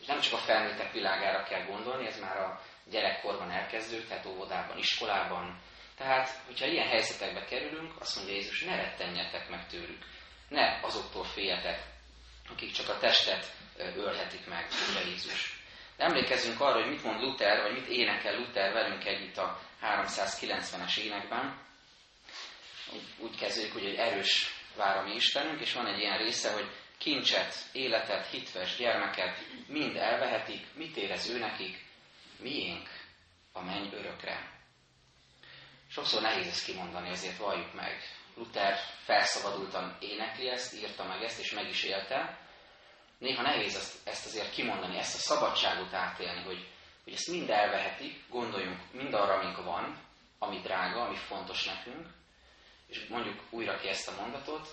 Nem 0.06 0.20
csak 0.20 0.32
a 0.32 0.36
felnőttek 0.38 0.92
világára 0.92 1.42
kell 1.42 1.64
gondolni, 1.64 2.06
ez 2.06 2.20
már 2.20 2.36
a 2.36 2.60
gyerekkorban 2.90 3.50
elkezdődött, 3.50 4.08
tehát 4.08 4.26
óvodában, 4.26 4.78
iskolában. 4.78 5.60
Tehát, 5.96 6.28
hogyha 6.46 6.66
ilyen 6.66 6.88
helyzetekbe 6.88 7.44
kerülünk, 7.44 8.00
azt 8.00 8.16
mondja 8.16 8.34
Jézus, 8.34 8.64
ne 8.64 8.76
rettenjetek 8.76 9.48
meg 9.48 9.66
tőlük. 9.66 10.04
Ne 10.48 10.80
azoktól 10.82 11.24
féljetek, 11.24 11.82
akik 12.52 12.72
csak 12.72 12.88
a 12.88 12.98
testet 12.98 13.46
ölhetik 13.76 14.46
meg, 14.46 14.66
mondja 14.84 15.10
Jézus. 15.10 15.55
Emlékezzünk 15.96 16.60
arra, 16.60 16.82
hogy 16.82 16.90
mit 16.90 17.04
mond 17.04 17.20
Luther, 17.20 17.62
vagy 17.62 17.72
mit 17.72 17.88
énekel 17.88 18.36
Luther 18.36 18.72
velünk 18.72 19.04
együtt 19.04 19.36
a 19.36 19.60
390-es 19.82 20.98
énekben. 20.98 21.58
Úgy 23.18 23.36
kezdődik, 23.36 23.72
hogy 23.72 23.84
egy 23.84 23.94
erős 23.94 24.54
vár 24.76 24.96
a 24.96 25.02
mi 25.02 25.14
Istenünk, 25.14 25.60
és 25.60 25.72
van 25.72 25.86
egy 25.86 25.98
ilyen 25.98 26.18
része, 26.18 26.52
hogy 26.52 26.70
kincset, 26.98 27.54
életet, 27.72 28.26
hitves 28.26 28.76
gyermeket 28.76 29.38
mind 29.68 29.96
elvehetik, 29.96 30.66
mit 30.74 30.96
érez 30.96 31.30
ő 31.30 31.38
nekik, 31.38 31.84
miénk 32.38 32.88
a 33.52 33.62
menny 33.62 33.92
örökre. 33.92 34.54
Sokszor 35.90 36.22
nehéz 36.22 36.46
ezt 36.46 36.64
kimondani, 36.64 37.08
ezért 37.08 37.36
valljuk 37.36 37.74
meg. 37.74 38.02
Luther 38.34 38.78
felszabadultan 39.04 39.96
énekli 40.00 40.48
ezt, 40.48 40.74
írta 40.74 41.04
meg 41.04 41.22
ezt, 41.22 41.40
és 41.40 41.52
meg 41.52 41.68
is 41.68 41.82
élte. 41.82 42.45
Néha 43.18 43.42
nehéz 43.42 43.76
ezt, 43.76 44.08
ezt 44.08 44.26
azért 44.26 44.50
kimondani, 44.50 44.98
ezt 44.98 45.14
a 45.14 45.18
szabadságot 45.18 45.92
átélni, 45.92 46.42
hogy, 46.42 46.68
hogy 47.04 47.12
ezt 47.12 47.30
mind 47.30 47.50
elvehetik, 47.50 48.28
gondoljunk 48.28 48.80
mind 48.92 49.14
arra, 49.14 49.34
amink 49.34 49.64
van, 49.64 49.98
ami 50.38 50.60
drága, 50.60 51.00
ami 51.00 51.16
fontos 51.16 51.64
nekünk, 51.64 52.06
és 52.86 53.06
mondjuk 53.08 53.42
újra 53.50 53.76
ki 53.76 53.88
ezt 53.88 54.08
a 54.08 54.20
mondatot, 54.20 54.68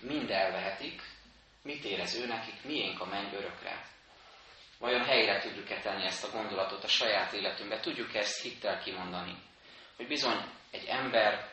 mind 0.00 0.30
elvehetik, 0.30 1.02
mit 1.62 1.84
érez 1.84 2.14
ő 2.14 2.26
nekik, 2.26 2.64
miénk 2.64 3.00
a 3.00 3.06
menny 3.06 3.34
örökre. 3.34 3.86
Vajon 4.78 5.04
helyre 5.04 5.40
tudjuk-e 5.40 5.80
tenni 5.80 6.04
ezt 6.04 6.24
a 6.24 6.30
gondolatot 6.30 6.84
a 6.84 6.88
saját 6.88 7.32
életünkbe? 7.32 7.80
Tudjuk 7.80 8.14
ezt 8.14 8.42
hittel 8.42 8.78
kimondani? 8.78 9.36
Hogy 9.96 10.06
bizony 10.06 10.44
egy 10.70 10.84
ember, 10.84 11.50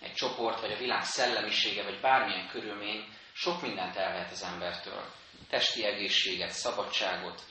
egy 0.00 0.12
csoport, 0.12 0.60
vagy 0.60 0.72
a 0.72 0.78
világ 0.78 1.04
szellemisége, 1.04 1.82
vagy 1.82 2.00
bármilyen 2.00 2.48
körülmény 2.48 3.04
sok 3.32 3.62
mindent 3.62 3.96
elvehet 3.96 4.30
az 4.30 4.42
embertől. 4.42 5.04
Testi 5.50 5.84
egészséget, 5.84 6.50
szabadságot, 6.50 7.42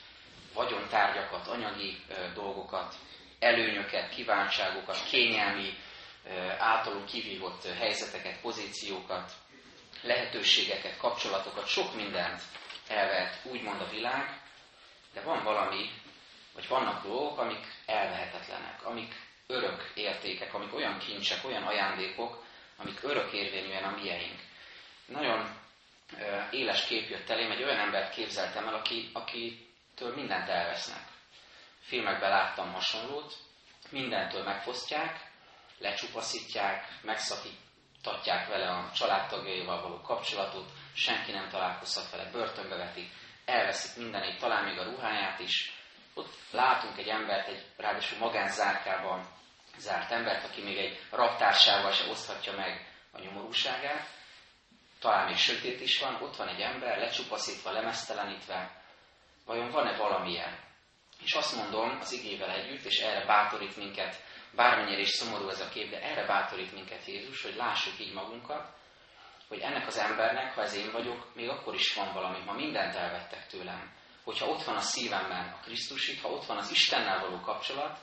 vagyontárgyakat, 0.54 1.46
anyagi 1.46 1.96
dolgokat, 2.34 2.94
előnyöket, 3.38 4.08
kívánságokat, 4.08 5.04
kényelmi, 5.10 5.74
általunk 6.58 7.06
kivívott 7.06 7.64
helyzeteket, 7.64 8.40
pozíciókat, 8.40 9.32
lehetőségeket, 10.02 10.96
kapcsolatokat, 10.96 11.66
sok 11.66 11.94
mindent 11.94 12.42
elvehet 12.88 13.40
úgymond 13.44 13.80
a 13.80 13.90
világ, 13.90 14.40
de 15.14 15.20
van 15.20 15.42
valami, 15.42 15.90
vagy 16.54 16.68
vannak 16.68 17.02
dolgok, 17.02 17.38
amik 17.38 17.66
elvehetetlenek, 17.86 18.86
amik 18.86 19.14
örök 19.46 19.90
értékek, 19.94 20.54
amik 20.54 20.74
olyan 20.74 20.98
kincsek, 20.98 21.44
olyan 21.44 21.62
ajándékok, 21.62 22.44
amik 22.76 23.02
örök 23.02 23.32
érvényűen 23.32 23.84
a 23.84 23.96
mieink. 23.96 24.40
Nagyon 25.06 25.58
éles 26.50 26.86
kép 26.86 27.08
jött 27.08 27.30
elém, 27.30 27.50
egy 27.50 27.62
olyan 27.62 27.78
embert 27.78 28.14
képzeltem 28.14 28.66
el, 28.68 28.74
aki, 28.74 29.10
akitől 29.12 30.14
mindent 30.14 30.48
elvesznek. 30.48 31.02
Filmekben 31.80 32.30
láttam 32.30 32.72
hasonlót, 32.72 33.34
mindentől 33.90 34.42
megfosztják, 34.42 35.30
lecsupaszítják, 35.78 36.88
megszakítatják 37.02 38.48
vele 38.48 38.68
a 38.68 38.90
családtagjaival 38.94 39.82
való 39.82 40.00
kapcsolatot, 40.00 40.70
senki 40.94 41.32
nem 41.32 41.48
találkozhat 41.48 42.10
vele, 42.10 42.30
börtönbe 42.30 42.76
vetik, 42.76 43.10
elveszik 43.44 44.02
mindenét, 44.02 44.38
talán 44.38 44.64
még 44.64 44.78
a 44.78 44.84
ruháját 44.84 45.40
is. 45.40 45.72
Ott 46.14 46.34
látunk 46.50 46.98
egy 46.98 47.08
embert, 47.08 47.48
egy 47.48 47.66
ráadásul 47.76 48.18
magánzárkában 48.18 49.28
zárt 49.78 50.10
embert, 50.10 50.44
aki 50.44 50.62
még 50.62 50.78
egy 50.78 51.00
raptársával 51.10 51.92
se 51.92 52.10
oszthatja 52.10 52.52
meg 52.56 52.88
a 53.12 53.20
nyomorúságát. 53.20 54.06
Talán 55.00 55.26
még 55.26 55.36
sötét 55.36 55.80
is 55.80 56.00
van, 56.00 56.22
ott 56.22 56.36
van 56.36 56.48
egy 56.48 56.60
ember, 56.60 56.98
lecsupaszítva, 56.98 57.72
lemesztelenítve. 57.72 58.82
Vajon 59.46 59.70
van-e 59.70 59.96
valamilyen? 59.96 60.58
És 61.22 61.32
azt 61.32 61.56
mondom 61.56 61.98
az 62.00 62.12
igével 62.12 62.50
együtt, 62.50 62.84
és 62.84 62.98
erre 62.98 63.26
bátorít 63.26 63.76
minket, 63.76 64.22
bármennyire 64.54 65.00
is 65.00 65.08
szomorú 65.08 65.48
ez 65.48 65.60
a 65.60 65.68
kép, 65.68 65.90
de 65.90 66.02
erre 66.02 66.26
bátorít 66.26 66.72
minket 66.72 67.04
Jézus, 67.04 67.42
hogy 67.42 67.54
lássuk 67.54 68.00
így 68.00 68.12
magunkat, 68.12 68.68
hogy 69.48 69.58
ennek 69.58 69.86
az 69.86 69.98
embernek, 69.98 70.54
ha 70.54 70.62
ez 70.62 70.74
én 70.74 70.92
vagyok, 70.92 71.34
még 71.34 71.48
akkor 71.48 71.74
is 71.74 71.94
van 71.94 72.12
valami, 72.12 72.44
ma 72.44 72.52
mindent 72.52 72.94
elvettek 72.94 73.46
tőlem. 73.46 73.92
Hogyha 74.24 74.46
ott 74.46 74.62
van 74.62 74.76
a 74.76 74.80
szívemben 74.80 75.52
a 75.52 75.60
Krisztus, 75.64 76.20
ha 76.20 76.28
ott 76.28 76.46
van 76.46 76.56
az 76.56 76.70
Istennel 76.70 77.20
való 77.20 77.40
kapcsolat, 77.40 77.98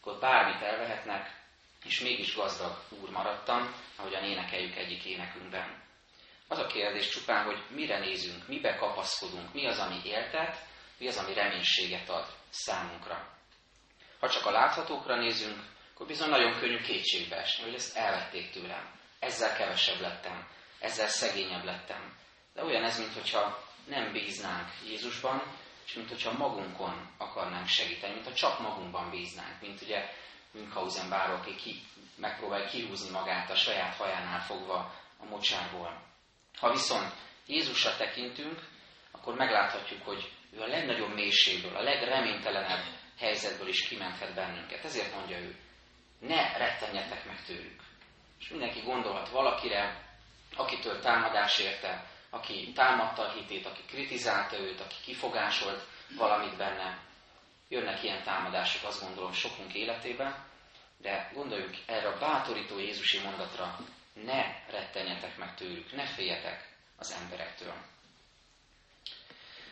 akkor 0.00 0.18
bármit 0.18 0.62
elvehetnek, 0.62 1.40
és 1.84 2.00
mégis 2.00 2.34
gazdag 2.34 2.84
úr 2.88 3.10
maradtam, 3.10 3.74
ahogyan 3.96 4.24
énekeljük 4.24 4.76
egyik 4.76 5.04
énekünkben. 5.04 5.82
Az 6.52 6.58
a 6.58 6.66
kérdés 6.66 7.08
csupán, 7.08 7.44
hogy 7.44 7.62
mire 7.70 7.98
nézünk, 7.98 8.48
mibe 8.48 8.74
kapaszkodunk, 8.74 9.52
mi 9.52 9.66
az, 9.66 9.78
ami 9.78 10.00
éltet, 10.04 10.66
mi 10.98 11.08
az, 11.08 11.16
ami 11.16 11.34
reménységet 11.34 12.08
ad 12.08 12.26
számunkra. 12.50 13.28
Ha 14.20 14.28
csak 14.28 14.46
a 14.46 14.50
láthatókra 14.50 15.16
nézünk, 15.16 15.62
akkor 15.94 16.06
bizony 16.06 16.28
nagyon 16.28 16.58
könnyű 16.58 16.80
kétségbe 16.80 17.36
esni, 17.36 17.64
hogy 17.64 17.74
ezt 17.74 17.96
elvették 17.96 18.50
tőlem. 18.50 19.00
Ezzel 19.18 19.56
kevesebb 19.56 20.00
lettem, 20.00 20.48
ezzel 20.78 21.06
szegényebb 21.08 21.64
lettem. 21.64 22.16
De 22.54 22.64
olyan 22.64 22.84
ez, 22.84 22.98
mintha 22.98 23.64
nem 23.86 24.12
bíznánk 24.12 24.68
Jézusban, 24.88 25.42
és 25.86 25.92
mintha 25.92 26.32
magunkon 26.32 27.14
akarnánk 27.18 27.66
segíteni, 27.66 28.14
mintha 28.14 28.34
csak 28.34 28.60
magunkban 28.60 29.10
bíznánk, 29.10 29.60
mint 29.60 29.82
ugye 29.82 30.08
Münchhausen 30.50 31.08
báró, 31.08 31.34
aki 31.34 31.54
ki, 31.54 31.82
megpróbálja 32.16 32.68
kihúzni 32.68 33.10
magát 33.10 33.50
a 33.50 33.54
saját 33.54 33.96
hajánál 33.96 34.40
fogva 34.40 34.94
a 35.18 35.24
mocsárból. 35.24 36.10
Ha 36.58 36.70
viszont 36.70 37.12
Jézusra 37.46 37.96
tekintünk, 37.96 38.68
akkor 39.10 39.34
megláthatjuk, 39.34 40.02
hogy 40.02 40.32
ő 40.52 40.60
a 40.60 40.66
legnagyobb 40.66 41.14
mélységből, 41.14 41.76
a 41.76 41.82
legreménytelenebb 41.82 42.84
helyzetből 43.18 43.68
is 43.68 43.88
kimenthet 43.88 44.34
bennünket. 44.34 44.84
Ezért 44.84 45.14
mondja 45.14 45.38
ő, 45.38 45.56
ne 46.18 46.56
rettenjetek 46.56 47.24
meg 47.24 47.44
tőlük. 47.44 47.80
És 48.38 48.48
mindenki 48.48 48.80
gondolhat 48.80 49.28
valakire, 49.28 50.10
akitől 50.56 51.00
támadás 51.00 51.58
érte, 51.58 52.10
aki 52.30 52.72
támadta 52.72 53.22
a 53.22 53.32
hitét, 53.32 53.66
aki 53.66 53.82
kritizálta 53.86 54.58
őt, 54.58 54.80
aki 54.80 54.94
kifogásolt 55.04 55.86
valamit 56.16 56.56
benne. 56.56 56.98
Jönnek 57.68 58.02
ilyen 58.02 58.22
támadások, 58.22 58.84
azt 58.84 59.04
gondolom, 59.04 59.32
sokunk 59.32 59.74
életében, 59.74 60.44
de 60.98 61.30
gondoljunk 61.34 61.76
erre 61.86 62.08
a 62.08 62.18
bátorító 62.18 62.78
Jézusi 62.78 63.18
mondatra, 63.18 63.78
ne 64.14 64.64
rettenjetek 64.70 65.36
meg 65.36 65.54
tőlük, 65.54 65.92
ne 65.92 66.06
féljetek 66.06 66.68
az 66.96 67.12
emberektől. 67.22 67.74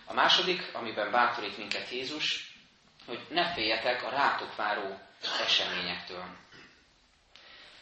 A 0.04 0.12
második, 0.12 0.75
amiben 0.75 1.11
bátorít 1.11 1.56
minket 1.56 1.88
Jézus, 1.88 2.54
hogy 3.06 3.26
ne 3.28 3.52
féljetek 3.52 4.02
a 4.02 4.11
rátok 4.11 4.56
váró 4.56 4.99
eseményektől 5.44 6.38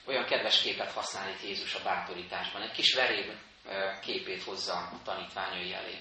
olyan 0.09 0.25
kedves 0.25 0.63
képet 0.63 0.93
használ 0.93 1.31
itt 1.31 1.43
Jézus 1.43 1.75
a 1.75 1.83
bátorításban. 1.83 2.63
Egy 2.63 2.73
kis 2.73 2.95
veréb 2.95 3.33
képét 4.01 4.43
hozza 4.43 4.73
a 4.73 5.01
tanítványai 5.05 5.73
elé. 5.73 5.99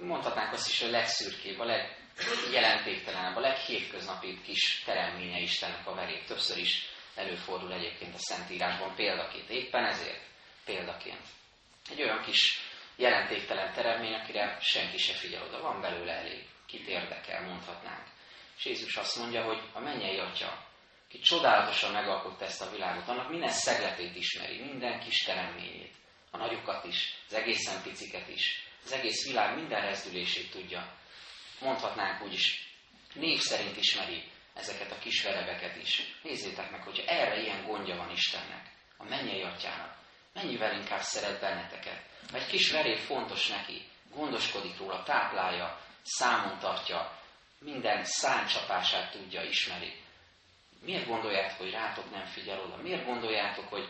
Mondhatnánk 0.00 0.52
azt 0.52 0.68
is, 0.68 0.80
hogy 0.80 0.88
a 0.88 0.92
legszürkébb, 0.92 1.58
a 1.58 1.64
legjelentéktelenebb, 1.64 3.36
a 3.36 3.40
leghétköznapi 3.40 4.40
kis 4.42 4.82
teremménye 4.84 5.38
Istennek 5.38 5.86
a 5.86 5.94
veréb. 5.94 6.24
Többször 6.24 6.58
is 6.58 6.88
előfordul 7.16 7.72
egyébként 7.72 8.14
a 8.14 8.18
Szentírásban 8.18 8.94
példaként. 8.94 9.48
Éppen 9.50 9.84
ezért 9.84 10.22
példaként. 10.64 11.22
Egy 11.90 12.02
olyan 12.02 12.22
kis 12.22 12.60
jelentéktelen 12.96 13.72
teremmény, 13.72 14.12
akire 14.12 14.58
senki 14.60 14.98
se 14.98 15.12
figyel 15.12 15.42
oda. 15.42 15.60
Van 15.60 15.80
belőle 15.80 16.12
elég. 16.12 16.44
Kit 16.66 16.86
érdekel, 16.86 17.42
mondhatnánk. 17.42 18.06
És 18.56 18.64
Jézus 18.64 18.96
azt 18.96 19.18
mondja, 19.18 19.44
hogy 19.44 19.60
a 19.72 19.80
mennyei 19.80 20.18
atya 20.18 20.66
ki 21.08 21.18
csodálatosan 21.18 21.92
megalkotta 21.92 22.44
ezt 22.44 22.62
a 22.62 22.70
világot, 22.70 23.08
annak 23.08 23.30
minden 23.30 23.50
szegletét 23.50 24.16
ismeri, 24.16 24.62
minden 24.62 25.00
kis 25.00 25.18
teremményét, 25.18 25.94
a 26.30 26.36
nagyokat 26.36 26.84
is, 26.84 27.14
az 27.26 27.34
egészen 27.34 27.82
piciket 27.82 28.28
is, 28.28 28.68
az 28.84 28.92
egész 28.92 29.26
világ 29.26 29.54
minden 29.54 29.80
rezdülését 29.80 30.50
tudja. 30.50 30.94
Mondhatnánk 31.60 32.22
úgy 32.22 32.32
is, 32.32 32.74
név 33.14 33.38
szerint 33.38 33.76
ismeri 33.76 34.22
ezeket 34.56 34.92
a 34.92 34.98
kis 34.98 35.22
verebeket 35.22 35.76
is. 35.76 36.02
Nézzétek 36.22 36.70
meg, 36.70 36.82
hogyha 36.82 37.06
erre 37.06 37.40
ilyen 37.40 37.66
gondja 37.66 37.96
van 37.96 38.10
Istennek, 38.10 38.70
a 38.96 39.04
mennyei 39.04 39.42
atyának, 39.42 39.94
mennyivel 40.32 40.78
inkább 40.78 41.00
szeret 41.00 41.40
benneteket. 41.40 42.02
Egy 42.32 42.46
kis 42.46 42.70
veréb 42.70 42.98
fontos 42.98 43.48
neki, 43.48 43.82
gondoskodik 44.14 44.78
róla, 44.78 45.02
táplálja, 45.02 45.80
számon 46.02 46.58
tartja, 46.58 47.20
minden 47.58 48.04
száncsapását 48.04 49.10
tudja, 49.10 49.42
ismeri 49.42 50.04
Miért 50.86 51.06
gondoljátok, 51.06 51.58
hogy 51.58 51.70
rátok 51.70 52.10
nem 52.10 52.24
figyel 52.24 52.60
oda? 52.60 52.76
Miért 52.76 53.04
gondoljátok, 53.04 53.68
hogy 53.68 53.88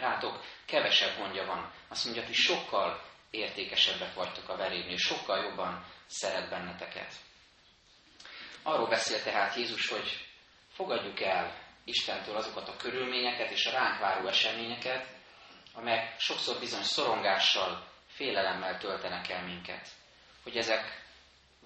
rátok 0.00 0.44
kevesebb 0.64 1.18
gondja 1.18 1.46
van? 1.46 1.72
Azt 1.88 2.04
mondja, 2.04 2.24
hogy 2.24 2.34
sokkal 2.34 3.02
értékesebbek 3.30 4.14
vagytok 4.14 4.48
a 4.48 4.56
verévnél, 4.56 4.96
sokkal 4.96 5.44
jobban 5.44 5.84
szeret 6.06 6.50
benneteket. 6.50 7.14
Arról 8.66 8.88
beszél 8.88 9.22
tehát 9.22 9.54
Jézus, 9.54 9.88
hogy 9.88 10.26
fogadjuk 10.72 11.20
el 11.20 11.62
Istentől 11.84 12.36
azokat 12.36 12.68
a 12.68 12.76
körülményeket 12.76 13.50
és 13.50 13.66
a 13.66 13.70
ránk 13.70 13.98
váró 13.98 14.26
eseményeket, 14.26 15.06
amelyek 15.74 16.20
sokszor 16.20 16.58
bizony 16.58 16.82
szorongással, 16.82 17.86
félelemmel 18.06 18.78
töltenek 18.78 19.28
el 19.28 19.44
minket. 19.44 19.88
Hogy 20.42 20.56
ezek, 20.56 21.02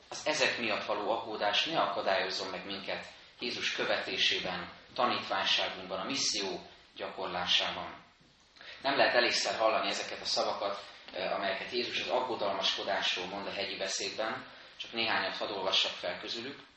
az 0.08 0.26
ezek 0.26 0.58
miatt 0.58 0.84
való 0.84 1.10
aggódás 1.10 1.64
ne 1.64 1.80
akadályozzon 1.80 2.50
meg 2.50 2.64
minket 2.64 3.06
Jézus 3.38 3.74
követésében, 3.74 4.72
tanítványságunkban, 4.94 6.00
a 6.00 6.04
misszió 6.04 6.60
gyakorlásában. 6.96 8.04
Nem 8.82 8.96
lehet 8.96 9.14
elégszer 9.14 9.58
hallani 9.58 9.88
ezeket 9.88 10.20
a 10.20 10.24
szavakat, 10.24 10.84
eh, 11.12 11.34
amelyeket 11.34 11.70
Jézus 11.70 12.00
az 12.00 12.08
aggodalmaskodásról 12.08 13.26
mond 13.26 13.46
a 13.46 13.52
hegyi 13.52 13.76
beszédben, 13.76 14.46
csak 14.76 14.92
néhányat 14.92 15.36
hadd 15.36 15.50
olvassak 15.50 15.92
fel 15.92 16.20
közülük. 16.20 16.67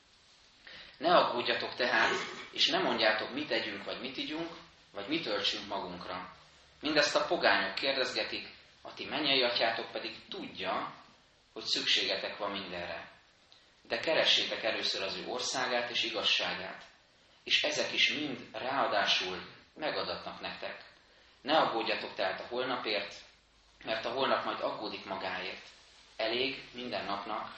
Ne 1.01 1.15
aggódjatok 1.15 1.75
tehát, 1.75 2.13
és 2.51 2.67
ne 2.67 2.79
mondjátok, 2.79 3.33
mit 3.33 3.47
tegyünk, 3.47 3.83
vagy 3.83 3.99
mit 3.99 4.17
ígyunk, 4.17 4.49
vagy 4.93 5.07
mit 5.07 5.23
töltsünk 5.23 5.67
magunkra. 5.67 6.33
Mindezt 6.81 7.15
a 7.15 7.25
pogányok 7.25 7.75
kérdezgetik, 7.75 8.47
a 8.81 8.93
ti 8.93 9.05
mennyei 9.05 9.43
atyátok 9.43 9.91
pedig 9.91 10.15
tudja, 10.29 10.93
hogy 11.53 11.63
szükségetek 11.63 12.37
van 12.37 12.51
mindenre. 12.51 13.11
De 13.87 13.99
keressétek 13.99 14.63
először 14.63 15.03
az 15.03 15.15
ő 15.15 15.27
országát 15.27 15.89
és 15.89 16.03
igazságát, 16.03 16.83
és 17.43 17.63
ezek 17.63 17.93
is 17.93 18.13
mind 18.13 18.47
ráadásul 18.51 19.41
megadatnak 19.75 20.41
nektek. 20.41 20.83
Ne 21.41 21.57
aggódjatok 21.57 22.13
tehát 22.13 22.39
a 22.39 22.47
holnapért, 22.47 23.15
mert 23.83 24.05
a 24.05 24.11
holnap 24.11 24.45
majd 24.45 24.59
aggódik 24.59 25.05
magáért. 25.05 25.65
Elég 26.15 26.63
minden 26.73 27.05
napnak 27.05 27.55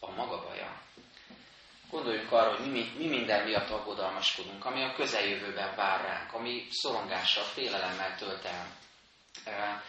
a 0.00 0.10
maga 0.10 0.42
baja. 0.42 0.80
Gondoljunk 1.90 2.32
arra, 2.32 2.56
hogy 2.56 2.70
mi, 2.70 2.92
mi 2.96 3.08
minden 3.08 3.44
miatt 3.44 3.70
aggodalmaskodunk, 3.70 4.64
ami 4.64 4.82
a 4.82 4.92
közeljövőben 4.92 5.76
vár 5.76 6.00
ránk, 6.00 6.32
ami 6.32 6.66
szorongással, 6.70 7.44
félelemmel 7.44 8.16
tölt 8.16 8.44
el. 8.44 9.82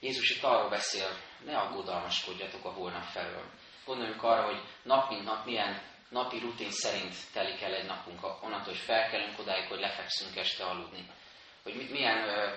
Jézus 0.00 0.30
itt 0.30 0.42
arról 0.42 0.68
beszél, 0.68 1.16
ne 1.44 1.58
aggódalmaskodjatok 1.58 2.64
a 2.64 2.72
holnap 2.72 3.04
felől. 3.04 3.44
Gondoljunk 3.84 4.22
arra, 4.22 4.44
hogy 4.44 4.62
nap 4.82 5.10
mint 5.10 5.24
nap 5.24 5.44
milyen 5.44 5.82
napi 6.08 6.38
rutin 6.38 6.70
szerint 6.70 7.14
telik 7.32 7.62
el 7.62 7.74
egy 7.74 7.86
napunk, 7.86 8.24
onnantól, 8.24 8.72
hogy 8.72 8.82
felkelünk 8.82 9.38
odáig, 9.38 9.68
hogy 9.68 9.80
lefekszünk 9.80 10.36
este 10.36 10.64
aludni. 10.64 11.06
Hogy 11.62 11.88
milyen 11.90 12.28
ö, 12.28 12.52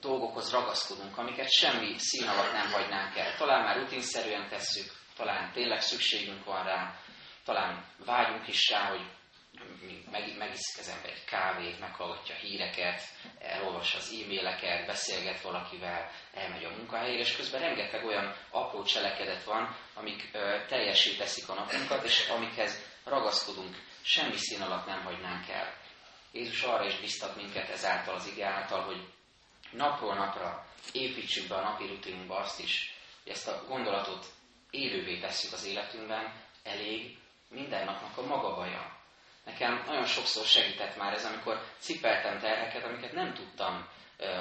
dolgokhoz 0.00 0.52
ragaszkodunk, 0.52 1.18
amiket 1.18 1.50
semmi 1.50 1.94
szín 1.98 2.28
alatt 2.28 2.52
nem 2.52 2.70
hagynánk 2.70 3.16
el. 3.16 3.36
Talán 3.36 3.64
már 3.64 3.76
rutinszerűen 3.76 4.48
tesszük, 4.48 4.92
talán 5.16 5.52
tényleg 5.52 5.80
szükségünk 5.80 6.44
van 6.44 6.64
rá, 6.64 6.94
talán 7.44 7.84
vágyunk 8.04 8.48
is 8.48 8.68
rá, 8.70 8.88
hogy 8.88 9.04
meg, 10.10 10.36
megiszik 10.38 10.78
az 10.78 10.88
ember 10.88 11.10
egy 11.10 11.24
kávét, 11.24 11.80
meghallgatja 11.80 12.34
a 12.34 12.38
híreket, 12.38 13.02
elolvassa 13.38 13.98
az 13.98 14.12
e-maileket, 14.22 14.86
beszélget 14.86 15.40
valakivel, 15.40 16.10
elmegy 16.34 16.64
a 16.64 16.76
munkahelyére, 16.76 17.20
és 17.20 17.36
közben 17.36 17.60
rengeteg 17.60 18.04
olyan 18.04 18.36
apró 18.50 18.82
cselekedet 18.82 19.44
van, 19.44 19.76
amik 19.94 20.28
ö, 20.32 20.66
teljesé 20.68 21.16
a 21.46 21.54
napunkat, 21.54 22.04
és 22.04 22.28
amikhez 22.28 22.84
ragaszkodunk, 23.04 23.76
semmi 24.02 24.36
szín 24.36 24.60
alatt 24.60 24.86
nem 24.86 25.02
hagynánk 25.02 25.48
el. 25.48 25.74
Jézus 26.32 26.62
arra 26.62 26.86
is 26.86 27.00
biztat 27.00 27.36
minket 27.36 27.68
ezáltal 27.68 28.14
az 28.14 28.26
ige 28.26 28.46
által, 28.46 28.82
hogy 28.82 29.08
napról 29.70 30.14
napra 30.14 30.66
építsük 30.92 31.48
be 31.48 31.54
a 31.54 31.62
napi 31.62 31.86
rutinunkba 31.86 32.36
azt 32.36 32.60
is, 32.60 32.94
hogy 33.22 33.32
ezt 33.32 33.48
a 33.48 33.64
gondolatot 33.68 34.26
élővé 34.70 35.18
tesszük 35.18 35.52
az 35.52 35.64
életünkben, 35.64 36.32
elég 36.62 37.18
minden 37.50 37.84
napnak 37.84 38.16
a 38.16 38.26
maga 38.26 38.54
baja. 38.54 38.98
Nekem 39.44 39.82
nagyon 39.86 40.06
sokszor 40.06 40.44
segített 40.44 40.96
már 40.96 41.12
ez, 41.12 41.24
amikor 41.24 41.62
cipeltem 41.78 42.38
terheket, 42.38 42.84
amiket 42.84 43.12
nem 43.12 43.34
tudtam 43.34 43.88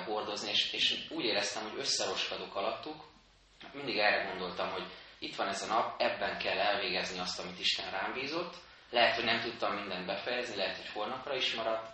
hordozni, 0.05 0.49
és, 0.49 0.73
és 0.73 1.07
úgy 1.09 1.23
éreztem, 1.23 1.63
hogy 1.63 1.79
összeroskadok 1.79 2.55
alattuk. 2.55 3.03
Mindig 3.73 3.97
erre 3.97 4.23
gondoltam, 4.23 4.69
hogy 4.69 4.85
itt 5.19 5.35
van 5.35 5.47
ez 5.47 5.61
a 5.61 5.73
nap, 5.73 6.01
ebben 6.01 6.37
kell 6.37 6.57
elvégezni 6.59 7.19
azt, 7.19 7.39
amit 7.39 7.59
Isten 7.59 7.91
rám 7.91 8.13
bízott. 8.13 8.55
Lehet, 8.89 9.15
hogy 9.15 9.23
nem 9.23 9.39
tudtam 9.39 9.75
mindent 9.75 10.05
befejezni, 10.05 10.55
lehet, 10.55 10.77
hogy 10.77 10.89
holnapra 10.89 11.35
is 11.35 11.53
maradt, 11.53 11.87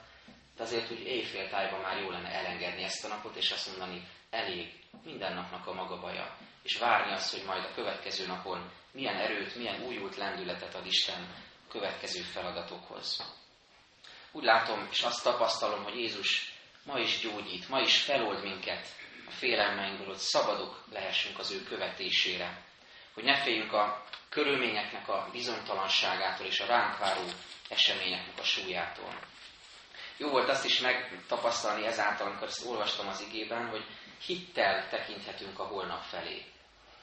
de 0.55 0.63
azért 0.63 0.91
úgy 0.91 0.99
éjféltájban 0.99 1.81
már 1.81 2.01
jó 2.01 2.09
lenne 2.09 2.29
elengedni 2.29 2.83
ezt 2.83 3.05
a 3.05 3.07
napot, 3.07 3.35
és 3.35 3.51
azt 3.51 3.67
mondani, 3.67 4.07
elég, 4.35 4.73
minden 5.03 5.33
napnak 5.33 5.67
a 5.67 5.73
maga 5.73 5.99
baja. 5.99 6.37
És 6.63 6.77
várni 6.77 7.13
azt, 7.13 7.33
hogy 7.35 7.45
majd 7.45 7.63
a 7.63 7.73
következő 7.73 8.25
napon 8.25 8.71
milyen 8.91 9.15
erőt, 9.15 9.55
milyen 9.55 9.81
újult 9.81 10.15
lendületet 10.15 10.75
ad 10.75 10.85
Isten 10.85 11.21
a 11.67 11.71
következő 11.71 12.21
feladatokhoz. 12.21 13.33
Úgy 14.31 14.43
látom, 14.43 14.87
és 14.91 15.01
azt 15.01 15.23
tapasztalom, 15.23 15.83
hogy 15.83 15.95
Jézus 15.95 16.53
ma 16.85 16.99
is 16.99 17.19
gyógyít, 17.19 17.69
ma 17.69 17.79
is 17.79 18.01
felold 18.01 18.43
minket 18.43 18.87
a 19.27 19.31
félelmeinkből, 19.31 20.07
hogy 20.07 20.17
szabadok 20.17 20.83
lehessünk 20.91 21.39
az 21.39 21.51
ő 21.51 21.63
követésére. 21.63 22.63
Hogy 23.13 23.23
ne 23.23 23.41
féljünk 23.41 23.73
a 23.73 24.03
körülményeknek 24.29 25.07
a 25.07 25.29
bizonytalanságától 25.31 26.45
és 26.45 26.59
a 26.59 26.65
ránk 26.65 26.97
váró 26.97 27.23
eseményeknek 27.69 28.39
a 28.39 28.43
súlyától. 28.43 29.19
Jó 30.17 30.29
volt 30.29 30.49
azt 30.49 30.65
is 30.65 30.79
megtapasztalni 30.79 31.85
ezáltal, 31.85 32.27
amikor 32.27 32.47
ezt 32.47 32.65
olvastam 32.65 33.07
az 33.07 33.25
igében, 33.29 33.69
hogy 33.69 33.85
hittel 34.25 34.89
tekinthetünk 34.89 35.59
a 35.59 35.63
holnap 35.63 36.03
felé. 36.03 36.45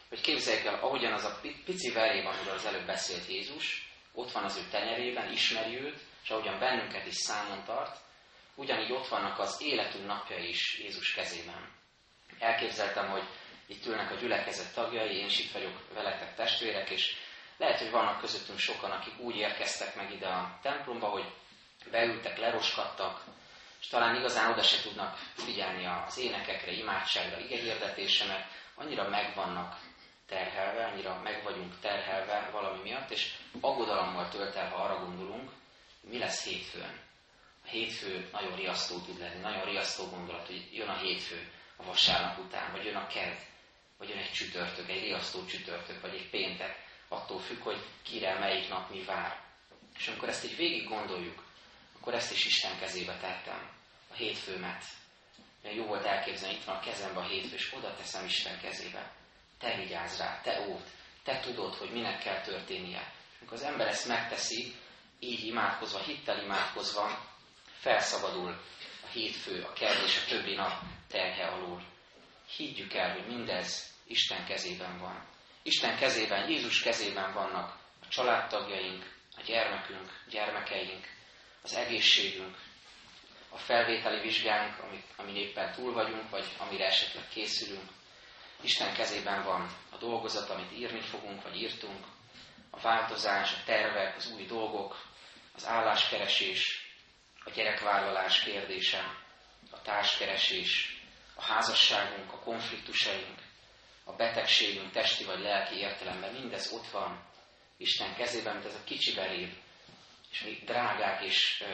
Hogy 0.08 0.20
képzeljük 0.20 0.64
el, 0.64 0.74
ahogyan 0.74 1.12
az 1.12 1.24
a 1.24 1.40
pici 1.64 1.90
veréb, 1.92 2.26
amiről 2.26 2.54
az 2.54 2.64
előbb 2.64 2.86
beszélt 2.86 3.28
Jézus, 3.28 3.92
ott 4.12 4.32
van 4.32 4.44
az 4.44 4.56
ő 4.56 4.68
tenyerében, 4.70 5.32
ismeri 5.32 5.80
őt, 5.80 6.00
és 6.22 6.30
ahogyan 6.30 6.58
bennünket 6.58 7.06
is 7.06 7.14
számon 7.14 7.64
tart, 7.64 7.96
ugyanígy 8.54 8.92
ott 8.92 9.08
vannak 9.08 9.38
az 9.38 9.60
életünk 9.62 10.06
napjai 10.06 10.48
is 10.48 10.78
Jézus 10.78 11.14
kezében. 11.14 11.70
Elképzeltem, 12.38 13.08
hogy 13.08 13.24
itt 13.66 13.86
ülnek 13.86 14.10
a 14.10 14.14
gyülekezet 14.14 14.74
tagjai, 14.74 15.16
én 15.16 15.26
is 15.26 15.38
itt 15.38 15.52
vagyok 15.52 15.94
veletek 15.94 16.34
testvérek, 16.34 16.90
és 16.90 17.16
lehet, 17.56 17.78
hogy 17.78 17.90
vannak 17.90 18.20
közöttünk 18.20 18.58
sokan, 18.58 18.90
akik 18.90 19.18
úgy 19.18 19.36
érkeztek 19.36 19.94
meg 19.94 20.12
ide 20.12 20.26
a 20.26 20.58
templomba, 20.62 21.06
hogy 21.06 21.32
beültek, 21.90 22.38
leroskadtak, 22.38 23.24
és 23.82 23.88
talán 23.88 24.16
igazán 24.16 24.50
oda 24.50 24.62
se 24.62 24.82
tudnak 24.82 25.18
figyelni 25.34 25.86
az 25.86 26.18
énekekre, 26.18 26.72
imádságra, 26.72 27.38
igehirdetésre, 27.38 28.26
mert 28.26 28.50
annyira 28.74 29.08
megvannak 29.08 29.80
terhelve, 30.26 30.84
annyira 30.86 31.20
meg 31.22 31.42
vagyunk 31.42 31.80
terhelve 31.80 32.48
valami 32.52 32.82
miatt, 32.82 33.10
és 33.10 33.34
aggodalommal 33.60 34.28
tölt 34.28 34.54
el, 34.54 34.68
ha 34.70 34.82
arra 34.82 35.04
gondolunk, 35.04 35.50
mi 36.00 36.18
lesz 36.18 36.44
hétfőn. 36.44 37.00
A 37.64 37.68
hétfő 37.68 38.28
nagyon 38.32 38.56
riasztó 38.56 38.98
tud 38.98 39.18
lenni, 39.18 39.40
nagyon 39.40 39.64
riasztó 39.64 40.08
gondolat, 40.08 40.46
hogy 40.46 40.68
jön 40.72 40.88
a 40.88 40.98
hétfő 40.98 41.52
a 41.76 41.84
vasárnap 41.84 42.38
után, 42.38 42.72
vagy 42.72 42.84
jön 42.84 42.96
a 42.96 43.06
ked, 43.06 43.36
vagy 43.98 44.08
jön 44.08 44.18
egy 44.18 44.32
csütörtök, 44.32 44.88
egy 44.88 45.02
riasztó 45.02 45.44
csütörtök, 45.44 46.00
vagy 46.00 46.14
egy 46.14 46.30
péntek, 46.30 46.84
attól 47.08 47.38
függ, 47.38 47.62
hogy 47.62 47.78
kire 48.02 48.38
melyik 48.38 48.68
nap 48.68 48.90
mi 48.90 49.04
vár. 49.04 49.40
És 49.98 50.08
amikor 50.08 50.28
ezt 50.28 50.44
így 50.44 50.56
végig 50.56 50.88
gondoljuk, 50.88 51.42
akkor 52.02 52.14
ezt 52.14 52.32
is 52.32 52.44
Isten 52.44 52.78
kezébe 52.78 53.16
tettem, 53.16 53.70
a 54.10 54.14
hétfőmet. 54.14 54.84
Mert 55.62 55.74
jó 55.74 55.86
volt 55.86 56.04
elképzelni, 56.04 56.56
itt 56.56 56.64
van 56.64 56.76
a 56.76 56.80
kezemben 56.80 57.24
a 57.24 57.28
hétfő, 57.28 57.54
és 57.54 57.72
oda 57.74 57.94
teszem 57.94 58.24
Isten 58.24 58.60
kezébe. 58.60 59.12
Te 59.58 59.76
vigyázz 59.76 60.18
rá, 60.18 60.40
te 60.40 60.66
ót, 60.68 60.88
te 61.24 61.40
tudod, 61.40 61.74
hogy 61.74 61.90
minek 61.90 62.22
kell 62.22 62.40
történnie. 62.40 63.12
Amikor 63.38 63.56
az 63.56 63.62
ember 63.62 63.86
ezt 63.86 64.08
megteszi, 64.08 64.74
így 65.18 65.44
imádkozva, 65.44 65.98
hittel 65.98 66.42
imádkozva, 66.42 67.28
felszabadul 67.78 68.60
a 69.02 69.06
hétfő, 69.06 69.62
a 69.62 69.72
kedd 69.72 70.04
és 70.04 70.22
a 70.22 70.28
többi 70.28 70.54
nap 70.54 70.82
terhe 71.08 71.46
alól. 71.46 71.86
Higgyük 72.56 72.94
el, 72.94 73.12
hogy 73.12 73.26
mindez 73.26 73.94
Isten 74.06 74.44
kezében 74.44 74.98
van. 74.98 75.26
Isten 75.62 75.96
kezében, 75.96 76.50
Jézus 76.50 76.82
kezében 76.82 77.32
vannak 77.32 77.78
a 78.02 78.08
családtagjaink, 78.08 79.16
a 79.36 79.42
gyermekünk, 79.42 80.24
gyermekeink, 80.30 81.20
az 81.62 81.74
egészségünk, 81.74 82.56
a 83.48 83.58
felvételi 83.58 84.20
vizsgánk, 84.20 84.78
amit, 84.78 85.04
amin 85.16 85.36
éppen 85.36 85.72
túl 85.72 85.92
vagyunk, 85.92 86.30
vagy 86.30 86.44
amire 86.58 86.86
esetleg 86.86 87.28
készülünk. 87.28 87.90
Isten 88.62 88.94
kezében 88.94 89.44
van 89.44 89.76
a 89.90 89.96
dolgozat, 89.96 90.50
amit 90.50 90.72
írni 90.72 91.00
fogunk, 91.00 91.42
vagy 91.42 91.56
írtunk, 91.56 92.06
a 92.70 92.80
változás, 92.80 93.52
a 93.52 93.62
tervek, 93.64 94.16
az 94.16 94.32
új 94.32 94.46
dolgok, 94.46 95.06
az 95.54 95.66
álláskeresés, 95.66 96.90
a 97.44 97.50
gyerekvállalás 97.50 98.40
kérdése, 98.40 99.18
a 99.70 99.82
társkeresés, 99.82 101.00
a 101.34 101.42
házasságunk, 101.42 102.32
a 102.32 102.38
konfliktusaink, 102.38 103.38
a 104.04 104.12
betegségünk 104.12 104.92
testi 104.92 105.24
vagy 105.24 105.40
lelki 105.40 105.76
értelemben, 105.76 106.32
mindez 106.32 106.72
ott 106.72 106.86
van 106.86 107.24
Isten 107.76 108.14
kezében, 108.14 108.54
mint 108.54 108.66
ez 108.66 108.74
a 108.74 108.84
kicsi 108.84 109.14
belév, 109.14 109.56
és 110.32 110.42
mi 110.42 110.58
drágák 110.64 111.22
és 111.22 111.64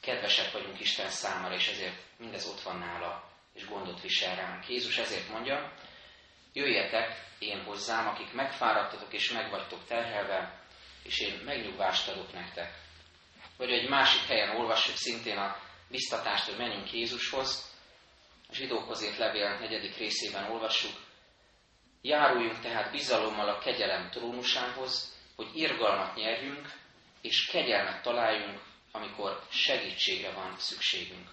kedvesek 0.00 0.52
vagyunk 0.52 0.80
Isten 0.80 1.10
számára, 1.10 1.54
és 1.54 1.68
ezért 1.68 2.02
mindez 2.18 2.46
ott 2.46 2.60
van 2.60 2.78
nála, 2.78 3.30
és 3.54 3.66
gondot 3.66 4.00
visel 4.00 4.36
ránk. 4.36 4.68
Jézus 4.68 4.98
ezért 4.98 5.28
mondja, 5.28 5.72
Jöjjetek 6.56 7.24
én 7.38 7.64
hozzám, 7.64 8.08
akik 8.08 8.32
megfáradtatok 8.32 9.12
és 9.12 9.30
megvagytok 9.30 9.84
terhelve, 9.84 10.62
és 11.02 11.20
én 11.20 11.40
megnyugvást 11.44 12.08
adok 12.08 12.32
nektek. 12.32 12.74
Vagy 13.56 13.70
egy 13.70 13.88
másik 13.88 14.26
helyen 14.26 14.56
olvassuk 14.56 14.96
szintén 14.96 15.36
a 15.36 15.56
biztatást, 15.88 16.46
hogy 16.46 16.56
menjünk 16.56 16.92
Jézushoz. 16.92 17.74
A 18.48 18.54
zsidókhoz 18.54 19.02
írt 19.04 19.16
levél 19.16 19.58
negyedik 19.58 19.96
részében 19.96 20.50
olvassuk. 20.50 20.92
Járuljunk 22.02 22.60
tehát 22.60 22.90
bizalommal 22.90 23.48
a 23.48 23.58
kegyelem 23.58 24.10
trónusához, 24.10 25.14
hogy 25.36 25.50
irgalmat 25.54 26.14
nyerjünk, 26.14 26.72
és 27.20 27.46
kegyelmet 27.46 28.02
találjunk, 28.02 28.60
amikor 28.92 29.42
segítségre 29.50 30.30
van 30.30 30.54
szükségünk. 30.58 31.28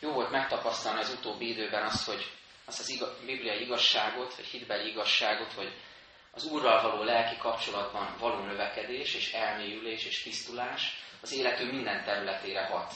Jó 0.00 0.12
volt 0.12 0.30
megtapasztalni 0.30 1.00
az 1.00 1.10
utóbbi 1.18 1.48
időben 1.48 1.82
azt, 1.82 2.06
hogy 2.06 2.30
azt 2.64 2.80
az 2.80 2.88
igaz, 2.88 3.24
bibliai 3.26 3.62
igazságot, 3.62 4.34
vagy 4.34 4.44
hitbeli 4.44 4.90
igazságot, 4.90 5.52
hogy 5.52 5.72
az 6.30 6.44
Úrral 6.44 6.82
való 6.82 7.02
lelki 7.02 7.36
kapcsolatban 7.36 8.16
való 8.18 8.44
növekedés 8.44 9.14
és 9.14 9.32
elmélyülés 9.32 10.04
és 10.04 10.22
tisztulás 10.22 11.02
az 11.20 11.32
életünk 11.32 11.72
minden 11.72 12.04
területére 12.04 12.64
hat. 12.64 12.94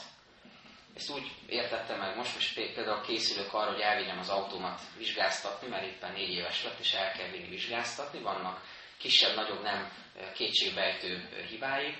Ezt 0.94 1.10
úgy 1.10 1.30
értettem 1.46 1.98
meg 1.98 2.16
most, 2.16 2.34
most 2.34 2.54
például 2.54 3.00
készülök 3.00 3.52
arra, 3.52 3.70
hogy 3.70 3.80
elvigyem 3.80 4.18
az 4.18 4.28
autómat 4.28 4.80
vizsgáztatni, 4.96 5.68
mert 5.68 5.86
éppen 5.86 6.12
négy 6.12 6.30
éves 6.30 6.64
lett, 6.64 6.78
és 6.78 6.92
el 6.92 7.12
kell 7.12 7.30
vinni 7.30 7.48
vizsgáztatni. 7.48 8.20
Vannak 8.20 8.60
kisebb-nagyobb 8.98 9.62
nem 9.62 9.92
kétségbejtő 10.34 11.28
hibái, 11.48 11.94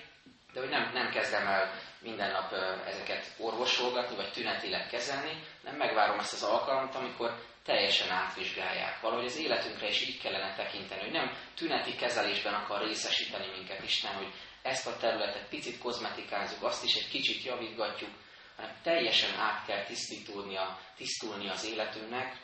de 0.53 0.61
hogy 0.61 0.71
nem, 0.71 0.91
nem 0.93 1.11
kezdem 1.11 1.47
el 1.47 1.73
minden 2.01 2.31
nap 2.31 2.53
ezeket 2.87 3.35
orvosolgatni, 3.39 4.17
vagy 4.17 4.33
tünetileg 4.33 4.89
kezelni, 4.89 5.43
nem 5.63 5.77
megvárom 5.77 6.19
ezt 6.19 6.33
az 6.33 6.43
alkalmat, 6.43 6.95
amikor 6.95 7.39
teljesen 7.65 8.11
átvizsgálják. 8.11 9.01
Valahogy 9.01 9.25
az 9.25 9.39
életünkre 9.39 9.89
is 9.89 10.01
így 10.09 10.21
kellene 10.21 10.55
tekinteni, 10.55 11.01
hogy 11.01 11.11
nem 11.11 11.37
tüneti 11.55 11.97
kezelésben 11.97 12.55
akar 12.55 12.87
részesíteni 12.87 13.47
minket 13.57 13.83
Isten, 13.85 14.15
hogy 14.15 14.33
ezt 14.63 14.87
a 14.87 14.97
területet 14.97 15.49
picit 15.49 15.79
kozmetikázunk, 15.79 16.63
azt 16.63 16.85
is 16.85 16.95
egy 16.95 17.09
kicsit 17.09 17.45
javítgatjuk, 17.45 18.11
hanem 18.57 18.77
teljesen 18.83 19.39
át 19.39 19.67
kell 19.67 19.85
tisztítulnia, 19.85 20.79
tisztulni 20.97 21.49
az 21.49 21.65
életünknek, 21.65 22.37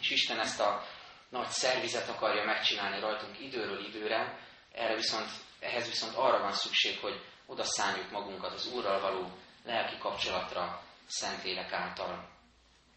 és 0.00 0.10
Isten 0.10 0.40
ezt 0.40 0.60
a 0.60 0.84
nagy 1.28 1.48
szervizet 1.48 2.08
akarja 2.08 2.44
megcsinálni 2.44 3.00
rajtunk 3.00 3.40
időről 3.40 3.84
időre, 3.84 4.38
erre 4.72 4.94
viszont, 4.94 5.30
ehhez 5.60 5.88
viszont 5.88 6.14
arra 6.14 6.38
van 6.38 6.52
szükség, 6.52 6.98
hogy 6.98 7.24
oda 7.46 7.64
szálljuk 7.64 8.10
magunkat 8.10 8.52
az 8.52 8.72
Úrral 8.72 9.00
való 9.00 9.30
lelki 9.64 9.98
kapcsolatra 9.98 10.82
Szentlélek 11.06 11.72
által. 11.72 12.28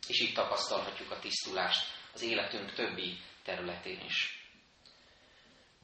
És 0.07 0.19
itt 0.19 0.35
tapasztalhatjuk 0.35 1.11
a 1.11 1.19
tisztulást 1.19 1.85
az 2.13 2.21
életünk 2.21 2.73
többi 2.73 3.19
területén 3.43 4.01
is. 4.05 4.43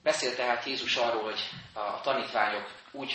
Beszél 0.04 0.36
tehát 0.36 0.66
Jézus 0.66 0.96
arról, 0.96 1.24
hogy 1.24 1.40
a 1.74 2.02
tanítványok 2.02 2.72
úgy 2.92 3.14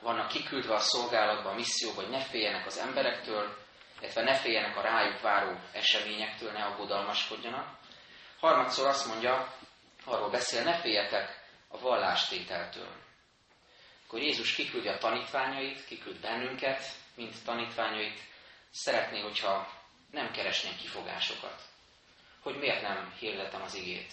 vannak 0.00 0.28
kiküldve 0.28 0.74
a 0.74 0.78
szolgálatba, 0.78 1.50
a 1.50 1.54
misszióba, 1.54 2.00
hogy 2.00 2.10
ne 2.10 2.20
féljenek 2.20 2.66
az 2.66 2.78
emberektől, 2.78 3.56
illetve 4.00 4.22
ne 4.22 4.34
féljenek 4.34 4.76
a 4.76 4.80
rájuk 4.80 5.20
váró 5.20 5.60
eseményektől, 5.72 6.52
ne 6.52 6.64
aggodalmaskodjanak. 6.64 7.78
Harmadszor 8.40 8.86
azt 8.86 9.06
mondja, 9.06 9.54
arról 10.04 10.30
beszél, 10.30 10.62
ne 10.62 10.80
féljetek 10.80 11.44
a 11.68 11.78
vallástételtől. 11.78 12.92
Akkor 14.06 14.20
Jézus 14.20 14.54
kiküldi 14.54 14.88
a 14.88 14.98
tanítványait, 14.98 15.84
kiküld 15.84 16.20
bennünket, 16.20 16.84
mint 17.14 17.44
tanítványait, 17.44 18.20
szeretné, 18.70 19.20
hogyha 19.20 19.68
nem 20.10 20.30
keresnénk 20.32 20.76
kifogásokat. 20.76 21.62
Hogy 22.42 22.56
miért 22.56 22.82
nem 22.82 23.14
hirdetem 23.18 23.62
az 23.62 23.74
igét? 23.74 24.12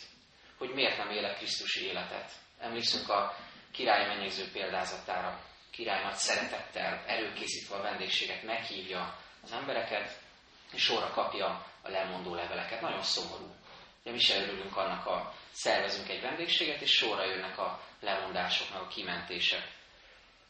Hogy 0.57 0.73
miért 0.73 0.97
nem 0.97 1.09
élek 1.09 1.37
Krisztusi 1.37 1.85
életet? 1.85 2.31
Emlékszünk 2.59 3.09
a 3.09 3.35
király 3.71 4.07
mennyező 4.07 4.51
példázatára. 4.51 5.39
Király 5.71 6.03
nagy 6.03 6.15
szeretettel, 6.15 7.03
előkészítve 7.07 7.75
a 7.75 7.81
vendégséget 7.81 8.43
meghívja 8.43 9.17
az 9.43 9.51
embereket, 9.51 10.19
és 10.71 10.81
sorra 10.81 11.09
kapja 11.09 11.65
a 11.81 11.89
lemondó 11.89 12.35
leveleket. 12.35 12.81
Nagyon 12.81 13.01
szomorú. 13.01 13.55
De 14.03 14.11
mi 14.11 14.19
se 14.19 14.41
örülünk 14.41 14.77
annak, 14.77 15.05
a 15.05 15.33
szervezünk 15.51 16.09
egy 16.09 16.21
vendégséget, 16.21 16.81
és 16.81 16.91
sorra 16.91 17.25
jönnek 17.25 17.57
a 17.57 17.79
lemondások, 17.99 18.75
a 18.75 18.87
kimentések. 18.87 19.71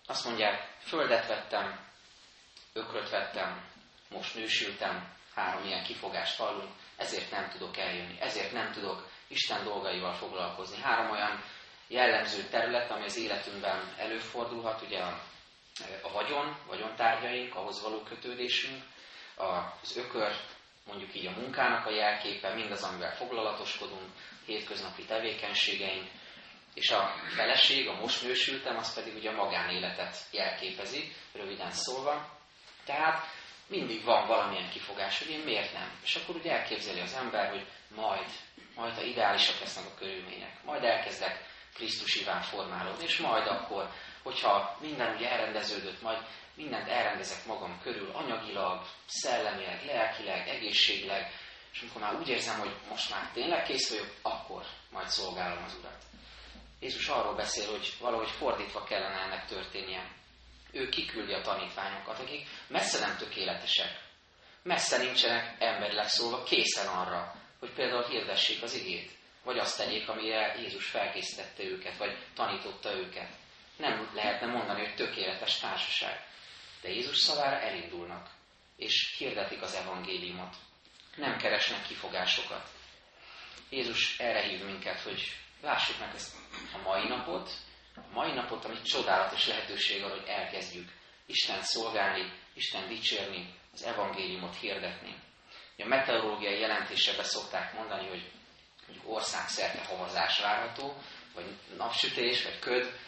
Azt 0.06 0.26
mondják, 0.26 0.78
földet 0.80 1.28
vettem, 1.28 1.86
ökröt 2.74 3.10
vettem, 3.10 3.66
most 4.10 4.36
nősültem, 4.36 5.14
három 5.36 5.66
ilyen 5.66 5.84
kifogást 5.84 6.38
hallunk, 6.38 6.72
ezért 6.98 7.32
nem 7.32 7.50
tudok 7.50 7.78
eljönni, 7.78 8.20
ezért 8.20 8.52
nem 8.52 8.72
tudok 8.72 9.08
Isten 9.28 9.64
dolgaival 9.64 10.14
foglalkozni. 10.14 10.82
Három 10.82 11.12
olyan 11.12 11.44
jellemző 11.88 12.44
terület, 12.44 12.92
ami 12.92 13.04
az 13.04 13.18
életünkben 13.18 13.94
előfordulhat, 13.98 14.82
ugye 14.82 15.00
a, 15.00 15.22
a 16.02 16.12
vagyon, 16.12 16.58
vagyontárgyaink, 16.68 17.56
ahhoz 17.56 17.82
való 17.82 18.02
kötődésünk, 18.02 18.84
az 19.36 19.98
ökör, 19.98 20.36
mondjuk 20.86 21.16
így 21.16 21.26
a 21.26 21.40
munkának 21.40 21.86
a 21.86 21.92
jelképe, 21.92 22.54
mindaz, 22.54 22.84
amivel 22.84 23.16
foglalatoskodunk, 23.16 24.10
hétköznapi 24.46 25.04
tevékenységeink, 25.06 26.08
és 26.74 26.92
a 26.92 27.14
feleség, 27.36 27.88
a 27.88 28.00
most 28.00 28.24
nősültem, 28.24 28.78
az 28.78 28.94
pedig 28.94 29.16
ugye 29.16 29.30
a 29.30 29.44
magánéletet 29.44 30.18
jelképezi, 30.32 31.12
röviden 31.34 31.72
szólva. 31.72 32.40
Tehát 32.86 33.26
mindig 33.68 34.04
van 34.04 34.28
valamilyen 34.28 34.70
kifogás, 34.70 35.18
hogy 35.18 35.30
én 35.30 35.40
miért 35.40 35.74
nem. 35.74 35.92
És 36.04 36.16
akkor 36.16 36.36
ugye 36.36 36.52
elképzeli 36.52 37.00
az 37.00 37.14
ember, 37.14 37.50
hogy 37.50 37.66
majd, 37.96 38.28
majd 38.76 38.94
ha 38.94 39.02
ideálisak 39.02 39.60
lesznek 39.60 39.86
a 39.86 39.98
körülmények, 39.98 40.64
majd 40.64 40.84
elkezdek 40.84 41.52
Krisztusiván 41.74 42.42
formálódni, 42.42 43.04
és 43.04 43.18
majd 43.18 43.48
akkor, 43.48 43.90
hogyha 44.24 44.78
minden 44.82 45.16
ugye 45.16 45.30
elrendeződött, 45.30 46.02
majd 46.02 46.18
mindent 46.56 46.88
elrendezek 46.88 47.46
magam 47.46 47.80
körül, 47.82 48.10
anyagilag, 48.14 48.86
szellemileg, 49.06 49.86
lelkileg, 49.86 50.48
egészségileg, 50.48 51.32
és 51.72 51.82
amikor 51.82 52.02
már 52.02 52.16
úgy 52.16 52.30
érzem, 52.30 52.60
hogy 52.60 52.76
most 52.90 53.10
már 53.10 53.30
tényleg 53.34 53.64
kész 53.64 53.90
vagyok, 53.90 54.14
akkor 54.22 54.64
majd 54.92 55.08
szolgálom 55.08 55.64
az 55.64 55.76
Urat. 55.80 56.04
Jézus 56.80 57.08
arról 57.08 57.36
beszél, 57.36 57.70
hogy 57.70 57.94
valahogy 58.00 58.30
fordítva 58.30 58.84
kellene 58.84 59.20
ennek 59.20 59.46
történnie 59.46 60.22
ő 60.74 60.90
kiküldi 60.90 61.34
a 61.34 61.42
tanítványokat, 61.42 62.20
akik 62.20 62.48
messze 62.68 63.00
nem 63.00 63.18
tökéletesek. 63.18 64.02
Messze 64.64 64.98
nincsenek 64.98 65.56
emberileg 65.60 66.08
szólva 66.08 66.44
készen 66.44 66.88
arra, 66.88 67.36
hogy 67.60 67.74
például 67.74 68.04
hirdessék 68.04 68.64
az 68.64 68.74
igét, 68.74 69.12
vagy 69.44 69.58
azt 69.58 69.78
tegyék, 69.78 70.10
amire 70.10 70.56
Jézus 70.60 70.86
felkészítette 70.86 71.64
őket, 71.64 71.98
vagy 71.98 72.18
tanította 72.34 72.92
őket. 72.92 73.30
Nem 73.78 74.12
lehetne 74.14 74.48
mondani, 74.48 74.86
hogy 74.86 74.96
tökéletes 74.96 75.60
társaság. 75.60 76.26
De 76.82 76.90
Jézus 76.90 77.18
szavára 77.18 77.60
elindulnak, 77.60 78.30
és 78.78 79.16
hirdetik 79.18 79.62
az 79.62 79.76
evangéliumot. 79.76 80.56
Nem 81.16 81.38
keresnek 81.38 81.88
kifogásokat. 81.88 82.70
Jézus 83.70 84.20
erre 84.20 84.42
hív 84.42 84.64
minket, 84.64 85.00
hogy 85.00 85.36
lássuk 85.62 86.00
meg 86.00 86.16
ezt 86.16 86.36
a 86.74 86.78
mai 86.78 87.08
napot, 87.08 87.52
a 87.96 88.14
mai 88.14 88.32
napot, 88.32 88.66
ami 88.66 88.82
csodálatos 88.82 89.48
lehetőség 89.48 90.04
arra, 90.04 90.20
hogy 90.20 90.28
elkezdjük 90.28 90.92
Isten 91.26 91.62
szolgálni, 91.62 92.32
Isten 92.54 92.88
dicsérni, 92.88 93.56
az 93.74 93.84
evangéliumot 93.84 94.56
hirdetni. 94.56 95.16
A 95.78 95.86
meteorológiai 95.86 96.60
jelentésebe 96.60 97.24
szokták 97.24 97.74
mondani, 97.74 98.08
hogy 98.08 98.32
országszerte 99.06 99.84
havazás 99.84 100.40
várható, 100.40 100.94
vagy 101.34 101.46
napsütés, 101.78 102.44
vagy 102.44 102.60
köd, 102.60 103.00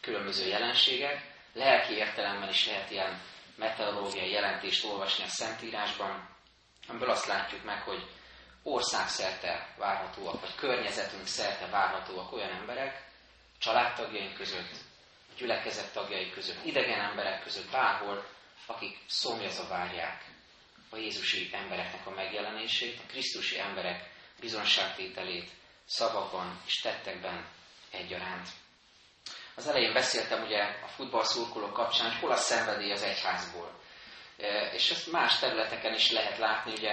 különböző 0.00 0.46
jelenségek. 0.46 1.30
Lelki 1.52 1.94
értelemben 1.94 2.48
is 2.48 2.66
lehet 2.66 2.90
ilyen 2.90 3.20
meteorológiai 3.54 4.30
jelentést 4.30 4.84
olvasni 4.84 5.24
a 5.24 5.28
Szentírásban, 5.28 6.28
amiből 6.88 7.10
azt 7.10 7.26
látjuk 7.26 7.64
meg, 7.64 7.82
hogy 7.82 8.10
országszerte 8.62 9.74
várhatóak, 9.78 10.40
vagy 10.40 10.54
környezetünk 10.54 11.26
szerte 11.26 11.66
várhatóak 11.66 12.32
olyan 12.32 12.50
emberek, 12.50 13.10
családtagjaink 13.58 14.34
között, 14.34 14.70
a 15.30 15.34
gyülekezet 15.38 15.92
tagjai 15.92 16.30
között, 16.30 16.64
idegen 16.64 17.00
emberek 17.00 17.42
között, 17.42 17.70
bárhol, 17.70 18.26
akik 18.66 18.98
szomjazva 19.06 19.68
várják 19.68 20.24
a 20.90 20.96
Jézusi 20.96 21.50
embereknek 21.52 22.06
a 22.06 22.10
megjelenését, 22.10 22.98
a 22.98 23.06
Krisztusi 23.06 23.58
emberek 23.58 24.10
bizonságtételét 24.42 25.50
szavakban 25.84 26.60
és 26.66 26.80
tettekben 26.80 27.48
egyaránt. 27.90 28.48
Az 29.54 29.66
elején 29.66 29.92
beszéltem 29.92 30.42
ugye 30.42 30.62
a 30.62 30.86
futballszurkolók 30.86 31.72
kapcsán, 31.72 32.10
hogy 32.10 32.20
hol 32.20 32.30
a 32.30 32.36
szenvedély 32.36 32.92
az 32.92 33.02
egyházból. 33.02 33.80
E, 34.38 34.72
és 34.72 34.90
ezt 34.90 35.12
más 35.12 35.38
területeken 35.38 35.94
is 35.94 36.10
lehet 36.10 36.38
látni, 36.38 36.72
ugye 36.72 36.92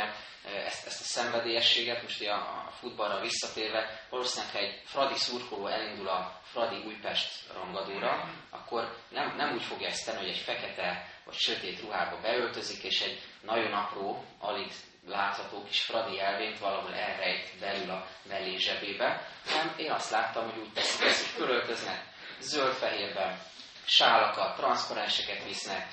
ezt, 0.66 0.86
ezt 0.86 1.02
a 1.02 1.04
szenvedélyességet, 1.04 2.02
most 2.02 2.20
ugye 2.20 2.32
a 2.32 2.72
futballra 2.80 3.20
visszatérve, 3.20 4.06
valószínűleg 4.10 4.54
ha 4.54 4.60
egy 4.60 4.82
Fradi 4.86 5.16
szurkoló 5.16 5.68
elindul 5.68 6.08
a 6.08 6.42
Fradi 6.44 6.84
Újpest 6.86 7.54
rangadóra, 7.54 8.34
akkor 8.50 8.98
nem, 9.10 9.36
nem 9.36 9.54
úgy 9.54 9.64
fogja 9.64 9.88
ezt 9.88 10.06
tenni, 10.06 10.18
hogy 10.18 10.30
egy 10.30 10.44
fekete 10.46 11.10
vagy 11.26 11.36
sötét 11.36 11.82
ruhába 11.82 12.20
beöltözik, 12.22 12.84
és 12.84 13.02
egy 13.02 13.22
nagyon 13.42 13.74
apró, 13.74 14.26
alig 14.40 14.72
látható 15.10 15.64
kis 15.64 15.82
Fradi 15.82 16.20
elvényt 16.20 16.60
valahol 16.60 16.94
elrejt 16.94 17.60
belül 17.60 17.90
a 17.90 18.08
mellé 18.28 18.56
zsebébe, 18.56 19.28
hanem 19.46 19.74
én 19.78 19.92
azt 19.92 20.12
láttam, 20.12 20.50
hogy 20.50 20.60
úgy 20.60 20.74
teszik 20.74 21.06
ezt, 21.06 21.26
hogy 21.26 21.46
köröltöznek 21.46 22.04
zöld-fehérben, 22.40 23.40
sálakat, 23.86 24.56
transzparenseket 24.56 25.44
visznek, 25.44 25.88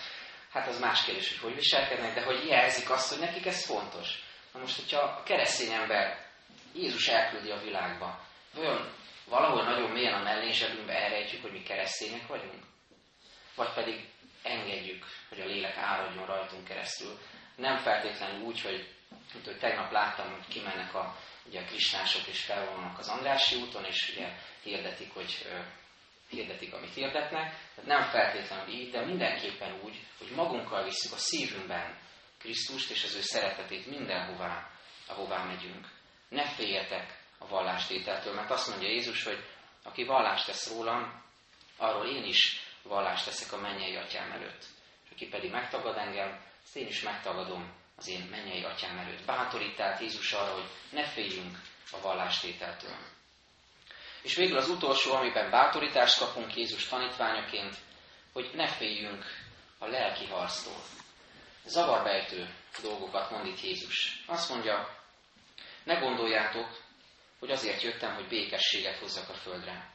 hát 0.52 0.68
az 0.68 0.80
más 0.80 1.04
kérdés, 1.04 1.28
hogy 1.28 1.38
hogy 1.38 1.54
viselkednek, 1.54 2.14
de 2.14 2.22
hogy 2.22 2.46
jelzik 2.46 2.90
azt, 2.90 3.08
hogy 3.08 3.18
nekik 3.18 3.46
ez 3.46 3.64
fontos. 3.64 4.24
Na 4.52 4.60
most, 4.60 4.76
hogyha 4.76 5.00
a 5.00 5.22
keresztény 5.22 5.72
ember 5.72 6.26
Jézus 6.74 7.08
elküldi 7.08 7.50
a 7.50 7.60
világba, 7.60 8.20
olyan 8.58 8.92
valahol 9.28 9.64
nagyon 9.64 9.90
mélyen 9.90 10.14
a 10.14 10.22
mellényzsebünkbe 10.22 10.92
elrejtjük, 10.92 11.42
hogy 11.42 11.52
mi 11.52 11.62
keresztények 11.62 12.26
vagyunk? 12.26 12.64
Vagy 13.54 13.72
pedig 13.72 14.08
engedjük, 14.42 15.04
hogy 15.28 15.40
a 15.40 15.44
lélek 15.46 15.76
áradjon 15.76 16.26
rajtunk 16.26 16.64
keresztül. 16.64 17.18
Nem 17.56 17.76
feltétlenül 17.76 18.40
úgy, 18.40 18.60
hogy, 18.60 18.94
hogy 19.44 19.58
tegnap 19.58 19.92
láttam, 19.92 20.32
hogy 20.32 20.46
kimennek 20.48 20.94
a, 20.94 21.16
ugye 21.44 21.60
a 21.60 21.64
kristások 21.64 22.26
és 22.26 22.44
felvonulnak 22.44 22.98
az 22.98 23.08
Andrási 23.08 23.56
úton, 23.56 23.84
és 23.84 24.12
ugye 24.12 24.28
hirdetik, 24.62 25.14
hogy 25.14 25.46
hirdetik, 26.28 26.74
amit 26.74 26.94
hirdetnek. 26.94 27.54
Tehát 27.74 28.00
nem 28.00 28.02
feltétlenül 28.02 28.74
így, 28.74 28.90
de 28.90 29.04
mindenképpen 29.04 29.80
úgy, 29.84 30.00
hogy 30.18 30.30
magunkkal 30.30 30.84
visszük 30.84 31.12
a 31.12 31.18
szívünkben 31.18 31.98
Krisztust 32.38 32.90
és 32.90 33.04
az 33.04 33.14
ő 33.14 33.20
szeretetét 33.20 33.86
mindenhová, 33.86 34.70
ahová 35.06 35.44
megyünk. 35.44 35.88
Ne 36.28 36.48
féljetek 36.48 37.18
a 37.38 37.46
vallástételtől, 37.46 38.34
mert 38.34 38.50
azt 38.50 38.68
mondja 38.68 38.88
Jézus, 38.88 39.24
hogy 39.24 39.44
aki 39.82 40.04
vallást 40.04 40.46
tesz 40.46 40.70
rólam, 40.70 41.24
arról 41.76 42.06
én 42.06 42.24
is 42.24 42.60
vallást 42.82 43.24
teszek 43.24 43.52
a 43.52 43.60
mennyei 43.60 43.96
atyám 43.96 44.32
előtt. 44.32 44.64
És 45.04 45.10
aki 45.10 45.28
pedig 45.28 45.50
megtagad 45.50 45.96
engem, 45.96 46.40
azt 46.64 46.76
én 46.76 46.86
is 46.86 47.02
megtagadom 47.02 47.74
az 47.96 48.08
én 48.08 48.26
mennyei 48.30 48.64
atyám 48.64 48.98
előtt. 48.98 49.24
Bátorít 49.24 49.82
Jézus 50.00 50.32
arra, 50.32 50.52
hogy 50.52 50.68
ne 50.90 51.04
féljünk 51.04 51.58
a 51.90 52.00
vallástételtől. 52.00 52.96
És 54.22 54.34
végül 54.34 54.56
az 54.56 54.68
utolsó, 54.68 55.12
amiben 55.12 55.50
bátorítást 55.50 56.18
kapunk 56.18 56.54
Jézus 56.54 56.88
tanítványaként, 56.88 57.76
hogy 58.32 58.50
ne 58.54 58.68
féljünk 58.68 59.24
a 59.78 59.86
lelki 59.86 60.26
harctól. 60.26 60.82
Zavarbejtő 61.64 62.54
dolgokat 62.82 63.30
mond 63.30 63.46
itt 63.46 63.60
Jézus. 63.60 64.22
Azt 64.26 64.48
mondja, 64.50 64.96
ne 65.84 65.94
gondoljátok, 65.94 66.80
hogy 67.38 67.50
azért 67.50 67.82
jöttem, 67.82 68.14
hogy 68.14 68.28
békességet 68.28 68.98
hozzak 68.98 69.28
a 69.28 69.34
földre. 69.34 69.90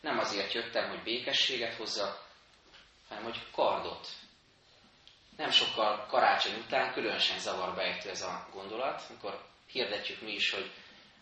Nem 0.00 0.18
azért 0.18 0.52
jöttem, 0.52 0.88
hogy 0.88 1.02
békességet 1.02 1.74
hozzak, 1.74 2.26
hanem 3.08 3.24
hogy 3.24 3.50
kardot. 3.52 4.08
Nem 5.38 5.50
sokkal 5.50 6.06
karácsony 6.06 6.58
után 6.58 6.92
különösen 6.92 7.38
zavarba 7.38 7.82
ejtő 7.82 8.10
ez 8.10 8.22
a 8.22 8.48
gondolat, 8.52 9.02
amikor 9.08 9.44
hirdetjük 9.66 10.20
mi 10.20 10.32
is, 10.32 10.50
hogy 10.50 10.70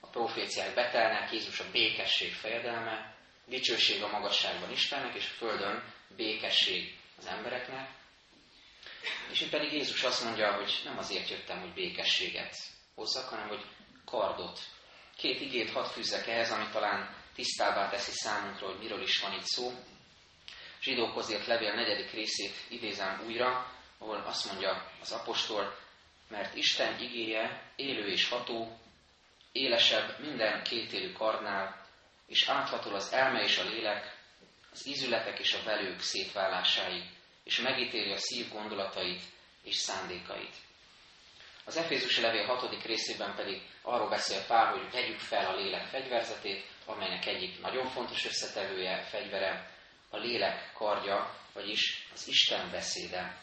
a 0.01 0.07
proféciák 0.07 0.75
betelnek, 0.75 1.33
Jézus 1.33 1.61
a 1.61 1.71
békesség 1.73 2.33
fejedelme, 2.33 3.17
dicsőség 3.47 4.03
a 4.03 4.09
magasságban 4.09 4.71
Istennek, 4.71 5.15
és 5.15 5.25
a 5.31 5.37
Földön 5.37 5.93
békesség 6.17 6.99
az 7.19 7.27
embereknek. 7.27 7.91
És 9.31 9.41
itt 9.41 9.51
pedig 9.51 9.73
Jézus 9.73 10.03
azt 10.03 10.25
mondja, 10.25 10.53
hogy 10.53 10.81
nem 10.85 10.99
azért 10.99 11.29
jöttem, 11.29 11.61
hogy 11.61 11.73
békességet 11.73 12.57
hozzak, 12.95 13.29
hanem 13.29 13.49
hogy 13.49 13.65
kardot. 14.05 14.59
Két 15.17 15.41
igét 15.41 15.71
hadd 15.71 15.85
fűzzek 15.85 16.27
ehhez, 16.27 16.51
ami 16.51 16.69
talán 16.73 17.17
tisztábbá 17.35 17.91
teszi 17.91 18.13
számunkra, 18.13 18.67
hogy 18.67 18.79
miről 18.79 19.03
is 19.03 19.21
van 19.21 19.33
itt 19.33 19.47
szó. 19.47 19.73
Zsidókhoz 20.81 21.31
írt 21.31 21.47
levél 21.47 21.75
negyedik 21.75 22.11
részét 22.11 22.55
idézem 22.69 23.23
újra, 23.27 23.76
ahol 23.99 24.23
azt 24.27 24.47
mondja 24.47 24.91
az 25.01 25.13
apostol, 25.13 25.79
mert 26.29 26.55
Isten 26.55 27.01
igéje 27.01 27.73
élő 27.77 28.07
és 28.07 28.29
ható, 28.29 28.79
élesebb 29.53 30.19
minden 30.21 30.63
kétélű 30.63 31.13
karnál, 31.13 31.87
és 32.27 32.49
áthatol 32.49 32.95
az 32.95 33.13
elme 33.13 33.43
és 33.43 33.59
a 33.59 33.65
lélek, 33.65 34.17
az 34.73 34.87
ízületek 34.87 35.39
és 35.39 35.55
a 35.55 35.63
velők 35.65 36.01
szétválásáig, 36.01 37.03
és 37.45 37.59
megítéli 37.59 38.13
a 38.13 38.19
szív 38.19 38.49
gondolatait 38.49 39.23
és 39.63 39.77
szándékait. 39.77 40.55
Az 41.65 41.77
Efézusi 41.77 42.21
levél 42.21 42.45
hatodik 42.45 42.85
részében 42.85 43.35
pedig 43.35 43.63
arról 43.83 44.09
beszél 44.09 44.45
Pál, 44.47 44.73
hogy 44.73 44.91
vegyük 44.91 45.19
fel 45.19 45.47
a 45.47 45.57
lélek 45.57 45.87
fegyverzetét, 45.87 46.65
amelynek 46.85 47.27
egyik 47.27 47.61
nagyon 47.61 47.87
fontos 47.87 48.25
összetevője, 48.25 49.03
fegyvere, 49.03 49.71
a 50.11 50.17
lélek 50.17 50.73
kardja, 50.73 51.35
vagyis 51.53 52.09
az 52.15 52.29
Isten 52.29 52.71
beszéde. 52.71 53.41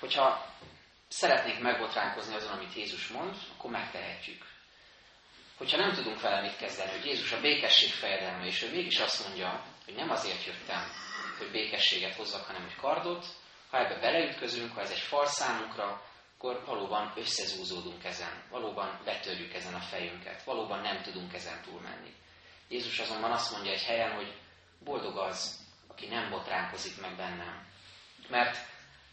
Hogyha 0.00 0.54
szeretnénk 1.08 1.60
megbotránkozni 1.60 2.34
azon, 2.34 2.52
amit 2.52 2.74
Jézus 2.74 3.08
mond, 3.08 3.36
akkor 3.56 3.70
megtehetjük. 3.70 4.44
Hogyha 5.56 5.76
nem 5.76 5.92
tudunk 5.92 6.20
vele 6.20 6.40
mit 6.40 6.56
kezdeni, 6.56 6.90
hogy 6.90 7.04
Jézus 7.04 7.32
a 7.32 7.40
békesség 7.40 7.90
fejedelme, 7.90 8.44
és 8.46 8.62
ő 8.62 8.70
mégis 8.70 8.98
azt 8.98 9.26
mondja, 9.26 9.64
hogy 9.84 9.94
nem 9.94 10.10
azért 10.10 10.44
jöttem, 10.44 10.82
hogy 11.38 11.50
békességet 11.50 12.14
hozzak, 12.14 12.46
hanem 12.46 12.62
hogy 12.62 12.76
kardot, 12.76 13.26
ha 13.70 13.78
ebbe 13.78 14.00
beleütközünk, 14.00 14.72
ha 14.72 14.80
ez 14.80 14.90
egy 14.90 14.98
fal 14.98 15.26
számunkra, 15.26 16.02
akkor 16.36 16.64
valóban 16.64 17.12
összezúzódunk 17.16 18.04
ezen, 18.04 18.42
valóban 18.50 19.00
betörjük 19.04 19.54
ezen 19.54 19.74
a 19.74 19.80
fejünket, 19.80 20.44
valóban 20.44 20.80
nem 20.80 21.02
tudunk 21.02 21.34
ezen 21.34 21.62
túlmenni. 21.62 22.14
Jézus 22.68 22.98
azonban 22.98 23.32
azt 23.32 23.52
mondja 23.52 23.72
egy 23.72 23.82
helyen, 23.82 24.14
hogy 24.14 24.34
boldog 24.78 25.16
az, 25.16 25.58
aki 25.88 26.06
nem 26.06 26.30
botránkozik 26.30 27.00
meg 27.00 27.16
bennem. 27.16 27.66
Mert 28.28 28.56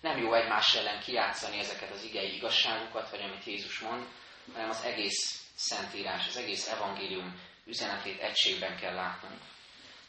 nem 0.02 0.18
jó 0.18 0.34
egymás 0.34 0.76
ellen 0.76 1.00
kiátszani 1.00 1.60
ezeket 1.60 1.92
az 1.92 2.04
igei 2.04 2.36
igazságokat, 2.36 3.10
vagy 3.10 3.22
amit 3.22 3.44
Jézus 3.44 3.80
mond, 3.80 4.06
hanem 4.54 4.70
az 4.70 4.84
egész 4.84 5.42
Szentírás, 5.56 6.28
az 6.28 6.38
egész 6.38 6.68
evangélium 6.68 7.42
üzenetét 7.66 8.22
egységben 8.22 8.78
kell 8.78 8.94
látnunk. 8.94 9.42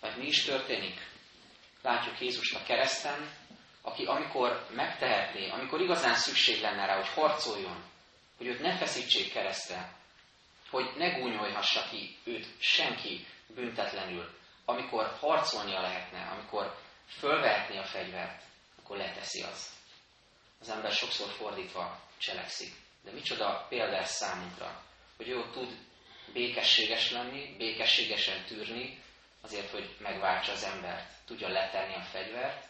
Mert 0.00 0.16
mi 0.16 0.26
is 0.26 0.44
történik? 0.44 1.10
Látjuk 1.82 2.20
Jézust 2.20 2.54
a 2.54 2.62
kereszten, 2.62 3.30
aki 3.82 4.04
amikor 4.04 4.66
megtehetné, 4.74 5.48
amikor 5.48 5.80
igazán 5.80 6.14
szükség 6.14 6.60
lenne 6.60 6.86
rá, 6.86 6.96
hogy 6.96 7.08
harcoljon, 7.08 7.84
hogy 8.36 8.46
őt 8.46 8.60
ne 8.60 8.76
feszítsék 8.76 9.32
keresztre, 9.32 9.92
hogy 10.70 10.92
ne 10.96 11.18
gúnyolhassa 11.18 11.88
ki 11.90 12.18
őt 12.24 12.46
senki 12.58 13.26
büntetlenül, 13.46 14.30
amikor 14.64 15.16
harcolnia 15.20 15.80
lehetne, 15.80 16.20
amikor 16.20 16.76
fölvehetné 17.06 17.78
a 17.78 17.84
fegyvert, 17.84 18.42
akkor 18.78 18.96
leteszi 18.96 19.42
az. 19.42 19.81
Az 20.62 20.68
ember 20.68 20.92
sokszor 20.92 21.28
fordítva 21.30 22.00
cselekszik. 22.18 22.72
De 23.04 23.10
micsoda 23.10 23.66
példás 23.68 24.08
számunkra, 24.08 24.82
hogy 25.16 25.28
ő 25.28 25.50
tud 25.52 25.76
békességes 26.32 27.10
lenni, 27.10 27.54
békességesen 27.56 28.44
tűrni, 28.44 29.02
azért, 29.40 29.70
hogy 29.70 29.96
megváltsa 29.98 30.52
az 30.52 30.64
embert, 30.64 31.12
tudja 31.26 31.48
letenni 31.48 31.94
a 31.94 32.02
fegyvert, 32.02 32.68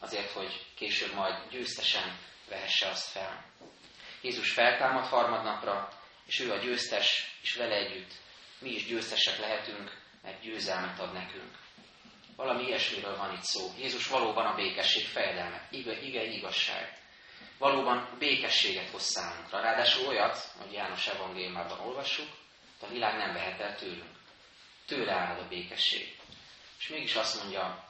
azért, 0.00 0.30
hogy 0.30 0.66
később 0.74 1.14
majd 1.14 1.50
győztesen 1.50 2.18
vehesse 2.48 2.88
azt 2.88 3.08
fel. 3.08 3.44
Jézus 4.22 4.52
feltámad 4.52 5.04
harmadnapra, 5.04 5.88
és 6.26 6.38
ő 6.40 6.52
a 6.52 6.58
győztes, 6.58 7.38
és 7.42 7.54
vele 7.54 7.74
együtt 7.74 8.12
mi 8.58 8.70
is 8.70 8.86
győztesek 8.86 9.38
lehetünk, 9.38 10.00
mert 10.22 10.40
győzelmet 10.40 11.00
ad 11.00 11.12
nekünk. 11.12 11.58
Valami 12.36 12.64
ilyesmiről 12.66 13.16
van 13.16 13.34
itt 13.34 13.42
szó. 13.42 13.72
Jézus 13.78 14.06
valóban 14.06 14.46
a 14.46 14.54
békesség 14.54 15.06
fejedelme, 15.06 15.68
ige, 15.70 16.00
ige 16.00 16.24
igazság. 16.24 17.04
Valóban 17.58 18.16
békességet 18.18 18.90
hoz 18.90 19.02
számunkra. 19.02 19.60
Ráadásul 19.60 20.06
olyat, 20.06 20.38
hogy 20.58 20.72
János 20.72 21.06
evangéliumában 21.06 21.80
olvassuk, 21.80 22.28
a 22.80 22.86
világ 22.86 23.16
nem 23.16 23.32
vehet 23.32 23.60
el 23.60 23.74
tőlünk. 23.76 24.16
Tőle 24.86 25.12
áll 25.12 25.38
a 25.38 25.48
békesség. 25.48 26.18
És 26.78 26.88
mégis 26.88 27.14
azt 27.14 27.42
mondja 27.42 27.84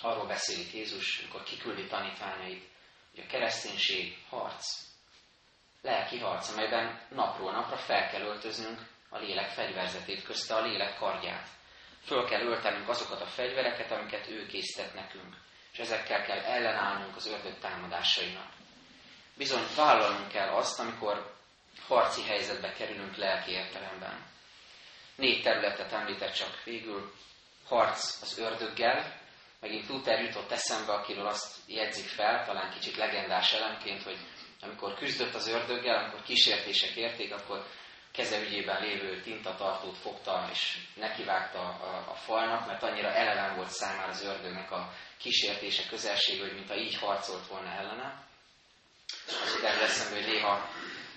arról 0.00 0.26
beszélik 0.26 0.72
Jézus, 0.72 1.18
amikor 1.18 1.42
kiküldi 1.42 1.86
tanítványait, 1.86 2.68
hogy 3.10 3.24
a 3.24 3.30
kereszténység 3.30 4.18
harc, 4.28 4.84
lelki 5.82 6.18
harc, 6.18 6.48
amelyben 6.48 7.00
napról 7.10 7.52
napra 7.52 7.76
fel 7.76 8.08
kell 8.10 8.22
öltöznünk 8.22 8.80
a 9.08 9.18
lélek 9.18 9.50
fegyverzetét, 9.50 10.24
közte 10.24 10.54
a 10.54 10.62
lélek 10.62 10.98
kardját. 10.98 11.48
Föl 12.04 12.24
kell 12.24 12.40
öltenünk 12.40 12.88
azokat 12.88 13.20
a 13.20 13.26
fegyvereket, 13.26 13.90
amiket 13.90 14.28
ő 14.28 14.46
készített 14.46 14.94
nekünk, 14.94 15.36
és 15.72 15.78
ezekkel 15.78 16.22
kell 16.22 16.38
ellenállnunk 16.38 17.16
az 17.16 17.26
ördög 17.26 17.58
támadásainak. 17.58 18.52
Bizony 19.36 19.64
vállalnunk 19.76 20.28
kell 20.28 20.48
azt, 20.48 20.80
amikor 20.80 21.34
harci 21.86 22.22
helyzetbe 22.22 22.72
kerülünk 22.72 23.16
lelki 23.16 23.50
értelemben. 23.50 24.26
Négy 25.16 25.42
területet 25.42 25.92
említett 25.92 26.32
csak 26.32 26.62
végül. 26.64 27.12
Harc 27.66 28.22
az 28.22 28.38
ördöggel, 28.38 29.20
megint 29.60 29.88
Luther 29.88 30.24
jutott 30.24 30.50
eszembe, 30.50 30.92
akiről 30.92 31.26
azt 31.26 31.56
jegyzik 31.66 32.06
fel, 32.08 32.44
talán 32.44 32.70
kicsit 32.70 32.96
legendás 32.96 33.52
elemként, 33.52 34.02
hogy 34.02 34.18
amikor 34.60 34.94
küzdött 34.94 35.34
az 35.34 35.48
ördöggel, 35.48 35.98
amikor 35.98 36.22
kísértések 36.22 36.96
érték, 36.96 37.34
akkor 37.34 37.66
keze 38.12 38.40
ügyében 38.40 38.82
lévő 38.82 39.20
tintatartót 39.20 39.98
fogta 39.98 40.48
és 40.52 40.78
nekivágta 40.94 41.58
a, 41.58 42.10
a 42.10 42.14
falnak, 42.14 42.66
mert 42.66 42.82
annyira 42.82 43.12
eleven 43.12 43.56
volt 43.56 43.70
számára 43.70 44.08
az 44.08 44.24
ördögnek 44.24 44.70
a 44.70 44.92
kísértése 45.18 45.88
közelség, 45.88 46.40
hogy 46.40 46.54
mintha 46.54 46.76
így 46.76 46.96
harcolt 46.96 47.46
volna 47.46 47.70
ellene. 47.70 48.26
Az 49.26 49.62
erről 49.62 49.82
eszembe, 49.82 50.14
hogy 50.14 50.32
néha 50.32 50.70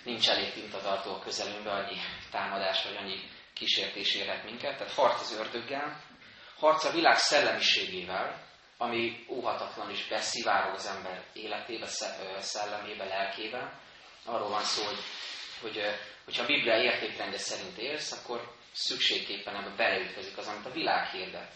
nincs 0.03 0.29
elég 0.29 0.53
tintatartó 0.53 1.13
a 1.13 1.19
közelünkbe, 1.19 1.71
annyi 1.71 1.97
támadás 2.31 2.83
vagy 2.83 2.95
annyi 2.95 3.19
kísértés 3.53 4.15
érhet 4.15 4.43
minket. 4.43 4.77
Tehát 4.77 4.93
harc 4.93 5.21
az 5.21 5.37
ördöggel, 5.39 6.01
harc 6.57 6.83
a 6.83 6.91
világ 6.91 7.17
szellemiségével, 7.17 8.45
ami 8.77 9.25
óhatatlan 9.29 9.89
is 9.89 10.07
beszivárog 10.07 10.73
az 10.73 10.85
ember 10.85 11.23
életébe, 11.33 11.87
szellemébe, 12.39 13.05
lelkébe. 13.05 13.79
Arról 14.25 14.49
van 14.49 14.63
szó, 14.63 14.85
hogy, 14.85 14.99
hogy 15.61 15.95
hogyha 16.25 16.43
a 16.43 16.45
Biblia 16.45 16.81
értékrendje 16.81 17.37
szerint 17.37 17.77
élsz, 17.77 18.11
akkor 18.11 18.51
szükségképpen 18.71 19.55
ebbe 19.55 19.75
beleütközik 19.75 20.37
az, 20.37 20.47
amit 20.47 20.65
a 20.65 20.71
világ 20.71 21.09
hirdet. 21.09 21.51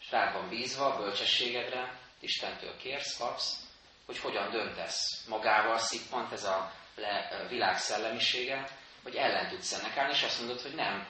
És 0.00 0.10
rád 0.10 0.32
van 0.32 0.48
bízva 0.48 0.94
a 0.94 0.96
bölcsességedre, 0.96 1.98
Istentől 2.20 2.76
kérsz, 2.76 3.18
kapsz, 3.18 3.69
hogy 4.10 4.18
hogyan 4.18 4.50
döntesz. 4.50 5.24
Magával 5.28 5.78
szippant 5.78 6.32
ez 6.32 6.44
a 6.44 6.72
le, 6.94 7.46
világ 7.48 7.76
szellemisége, 7.76 8.68
hogy 9.02 9.14
ellen 9.14 9.48
tudsz 9.48 9.72
ennek 9.72 9.96
állni, 9.96 10.12
és 10.12 10.22
azt 10.22 10.38
mondod, 10.38 10.60
hogy 10.60 10.74
nem. 10.74 11.08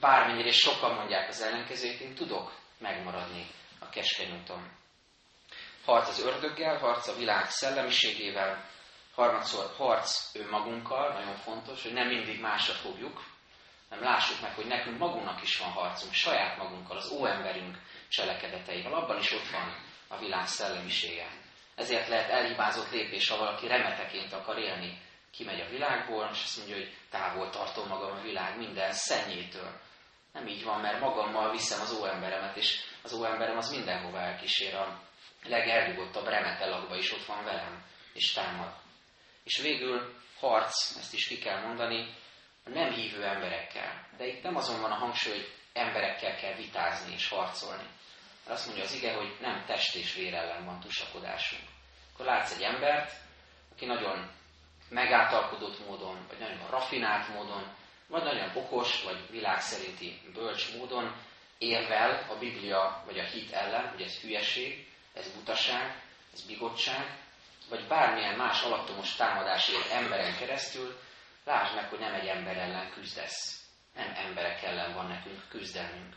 Bármennyire 0.00 0.48
is 0.48 0.56
sokan 0.56 0.94
mondják 0.94 1.28
az 1.28 1.42
ellenkezőt, 1.42 2.00
én 2.00 2.14
tudok 2.14 2.52
megmaradni 2.78 3.46
a 3.78 3.88
keskeny 3.88 4.40
úton. 4.40 4.70
Harc 5.84 6.08
az 6.08 6.24
ördöggel, 6.24 6.78
harc 6.78 7.08
a 7.08 7.14
világ 7.14 7.50
szellemiségével, 7.50 8.64
harmadszor 9.14 9.74
harc 9.76 10.34
önmagunkkal, 10.34 11.12
nagyon 11.12 11.36
fontos, 11.36 11.82
hogy 11.82 11.92
nem 11.92 12.08
mindig 12.08 12.40
másra 12.40 12.74
fogjuk, 12.74 13.24
nem 13.90 14.02
lássuk 14.02 14.40
meg, 14.40 14.54
hogy 14.54 14.66
nekünk 14.66 14.98
magunknak 14.98 15.42
is 15.42 15.58
van 15.58 15.70
harcunk, 15.70 16.12
saját 16.12 16.56
magunkkal, 16.56 16.96
az 16.96 17.10
óemberünk 17.10 17.78
cselekedeteivel. 18.08 18.94
Abban 18.94 19.18
is 19.18 19.32
ott 19.32 19.48
van 19.48 19.76
a 20.08 20.18
világ 20.18 20.46
szellemisége. 20.46 21.45
Ezért 21.76 22.08
lehet 22.08 22.30
elhibázott 22.30 22.90
lépés, 22.90 23.28
ha 23.28 23.36
valaki 23.36 23.66
remeteként 23.66 24.32
akar 24.32 24.58
élni. 24.58 25.00
Kimegy 25.30 25.60
a 25.60 25.68
világból, 25.68 26.28
és 26.32 26.42
azt 26.42 26.56
mondja, 26.56 26.76
hogy 26.76 26.94
távol 27.10 27.50
tartom 27.50 27.88
magam 27.88 28.16
a 28.16 28.22
világ 28.22 28.56
minden 28.56 28.92
szennyétől. 28.92 29.80
Nem 30.32 30.46
így 30.46 30.64
van, 30.64 30.80
mert 30.80 31.00
magammal 31.00 31.50
viszem 31.50 31.80
az 31.80 31.98
óemberemet, 32.00 32.56
és 32.56 32.80
az 33.02 33.12
óemberem 33.12 33.56
az 33.56 33.70
mindenhova 33.70 34.20
elkísér. 34.20 34.74
A 34.74 35.00
legeldugottabb 35.42 36.26
remetelakba 36.26 36.96
is 36.96 37.12
ott 37.12 37.24
van 37.24 37.44
velem, 37.44 37.84
és 38.12 38.32
támad. 38.32 38.74
És 39.44 39.58
végül 39.58 40.14
harc, 40.38 40.96
ezt 40.96 41.14
is 41.14 41.26
ki 41.26 41.38
kell 41.38 41.60
mondani, 41.60 42.14
a 42.64 42.68
nem 42.68 42.92
hívő 42.92 43.24
emberekkel. 43.24 44.08
De 44.16 44.26
itt 44.26 44.42
nem 44.42 44.56
azon 44.56 44.80
van 44.80 44.90
a 44.90 44.94
hangsúly, 44.94 45.32
hogy 45.32 45.52
emberekkel 45.72 46.36
kell 46.36 46.54
vitázni 46.54 47.12
és 47.12 47.28
harcolni. 47.28 47.86
Mert 48.46 48.58
azt 48.58 48.66
mondja 48.66 48.84
az 48.84 48.94
ige, 48.94 49.14
hogy 49.14 49.36
nem 49.40 49.64
test 49.66 49.94
és 49.94 50.14
vér 50.14 50.34
ellen 50.34 50.64
van 50.64 50.80
tusakodásunk. 50.80 51.62
Akkor 52.12 52.26
látsz 52.26 52.52
egy 52.52 52.62
embert, 52.62 53.12
aki 53.72 53.86
nagyon 53.86 54.30
megáltalkodott 54.88 55.86
módon, 55.86 56.26
vagy 56.28 56.38
nagyon 56.38 56.70
rafinált 56.70 57.28
módon, 57.28 57.74
vagy 58.06 58.22
nagyon 58.22 58.56
okos, 58.56 59.02
vagy 59.02 59.30
világ 59.30 59.60
szerinti 59.60 60.20
bölcs 60.34 60.76
módon 60.76 61.16
érvel 61.58 62.26
a 62.28 62.34
Biblia 62.34 63.02
vagy 63.06 63.18
a 63.18 63.24
hit 63.24 63.52
ellen, 63.52 63.88
hogy 63.88 64.00
ez 64.00 64.20
hülyeség, 64.20 64.88
ez 65.14 65.32
butaság, 65.32 66.02
ez 66.32 66.46
bigottság, 66.46 67.18
vagy 67.68 67.86
bármilyen 67.86 68.36
más 68.36 68.62
alattomos 68.62 69.16
támadás 69.16 69.68
ér 69.68 69.86
emberen 69.92 70.36
keresztül, 70.38 71.00
lásd 71.44 71.74
meg, 71.74 71.88
hogy 71.88 71.98
nem 71.98 72.14
egy 72.14 72.26
ember 72.26 72.56
ellen 72.56 72.90
küzdesz. 72.90 73.64
Nem 73.94 74.12
emberek 74.16 74.62
ellen 74.62 74.94
van 74.94 75.06
nekünk 75.06 75.48
küzdelmünk, 75.48 76.14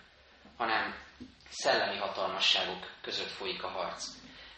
hanem 0.57 1.07
szellemi 1.49 1.97
hatalmasságok 1.97 2.91
között 3.01 3.29
folyik 3.29 3.63
a 3.63 3.67
harc. 3.67 4.03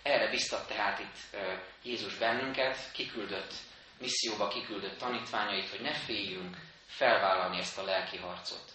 Erre 0.01 0.29
biztat 0.29 0.67
tehát 0.67 0.99
itt 0.99 1.37
Jézus 1.83 2.15
bennünket, 2.15 2.91
kiküldött, 2.91 3.53
misszióba 3.99 4.47
kiküldött 4.47 4.97
tanítványait, 4.97 5.69
hogy 5.69 5.81
ne 5.81 5.93
féljünk 5.93 6.57
felvállalni 6.87 7.59
ezt 7.59 7.77
a 7.77 7.83
lelki 7.83 8.17
harcot. 8.17 8.71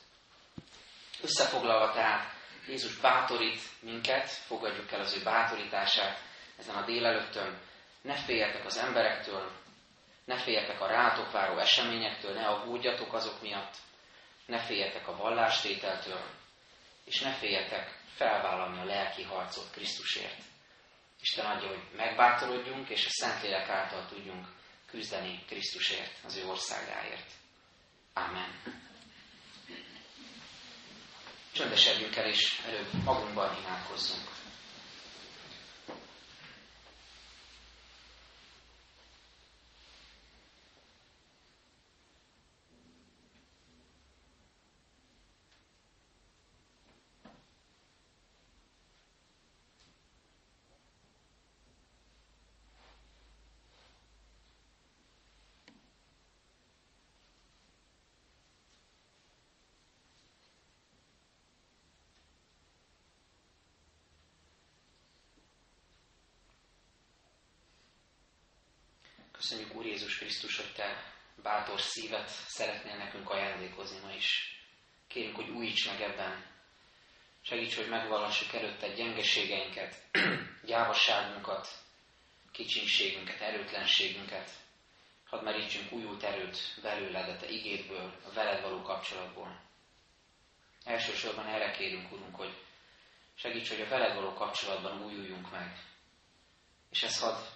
Összefoglalva 1.23 1.93
tehát 1.93 2.35
Jézus 2.67 2.97
bátorít 2.97 3.61
minket, 3.81 4.29
fogadjuk 4.29 4.93
el 4.93 5.01
az 5.01 5.17
ő 5.17 5.23
bátorítását 5.23 6.19
ezen 6.59 6.75
a 6.75 6.85
délelőttön, 6.85 7.61
ne 8.03 8.15
féljetek 8.15 8.65
az 8.65 8.77
emberektől, 8.77 9.51
ne 10.25 10.39
féljetek 10.39 10.81
a 10.81 10.87
rátok 10.87 11.33
váró 11.33 11.59
eseményektől, 11.59 12.33
ne 12.33 12.47
aggódjatok 12.47 13.13
azok 13.13 13.43
miatt, 13.43 13.75
ne 14.47 14.59
féljetek 14.59 15.09
a 15.09 15.17
vallástételtől, 15.17 16.21
és 17.05 17.21
ne 17.21 17.33
féljetek 17.33 17.96
felvállalni 18.17 18.81
a 18.81 18.85
lelki 18.85 19.23
harcot 19.23 19.71
Krisztusért. 19.71 20.43
Isten 21.21 21.47
adja, 21.47 21.69
hogy 21.69 21.83
megbátorodjunk, 21.97 22.89
és 22.89 23.07
a 23.07 23.11
Szentlélek 23.11 23.69
által 23.69 24.07
tudjunk 24.07 24.47
küzdeni 24.87 25.45
Krisztusért, 25.47 26.13
az 26.25 26.37
ő 26.37 26.47
országáért. 26.47 27.31
Amen. 28.13 28.63
Csöndesedjünk 31.53 32.17
el, 32.17 32.27
és 32.27 32.61
előbb 32.67 32.93
magunkban 33.05 33.57
imádkozzunk. 33.65 34.36
Köszönjük 69.49 69.75
Úr 69.75 69.87
Jézus 69.87 70.19
Krisztus, 70.19 70.57
hogy 70.57 70.73
Te 70.73 71.13
bátor 71.43 71.81
szívet 71.81 72.29
szeretnél 72.29 72.97
nekünk 72.97 73.31
ajándékozni 73.31 73.99
ma 73.99 74.13
is. 74.13 74.59
Kérünk, 75.09 75.37
hogy 75.37 75.49
újíts 75.49 75.87
meg 75.87 76.01
ebben. 76.01 76.45
Segíts, 77.43 77.77
hogy 77.77 77.89
megvallassuk 77.89 78.53
előtte 78.53 78.89
gyengeségeinket, 78.89 80.03
gyávasságunkat, 80.71 81.69
kicsinségünket, 82.53 83.41
erőtlenségünket. 83.41 84.51
Hadd 85.27 85.45
merítsünk 85.45 85.93
újult 85.93 86.23
erőt 86.23 86.59
belőled, 86.83 87.29
a 87.29 87.37
Te 87.37 87.49
igédből, 87.49 88.21
a 88.25 88.33
veled 88.33 88.63
való 88.63 88.83
kapcsolatból. 88.83 89.61
Elsősorban 90.85 91.47
erre 91.47 91.71
kérünk, 91.71 92.13
Urunk, 92.13 92.37
hogy 92.37 92.55
segíts, 93.35 93.69
hogy 93.69 93.81
a 93.81 93.89
veled 93.89 94.15
való 94.15 94.33
kapcsolatban 94.33 95.05
újuljunk 95.05 95.51
meg. 95.51 95.79
És 96.91 97.03
ez 97.03 97.21
hadd 97.21 97.55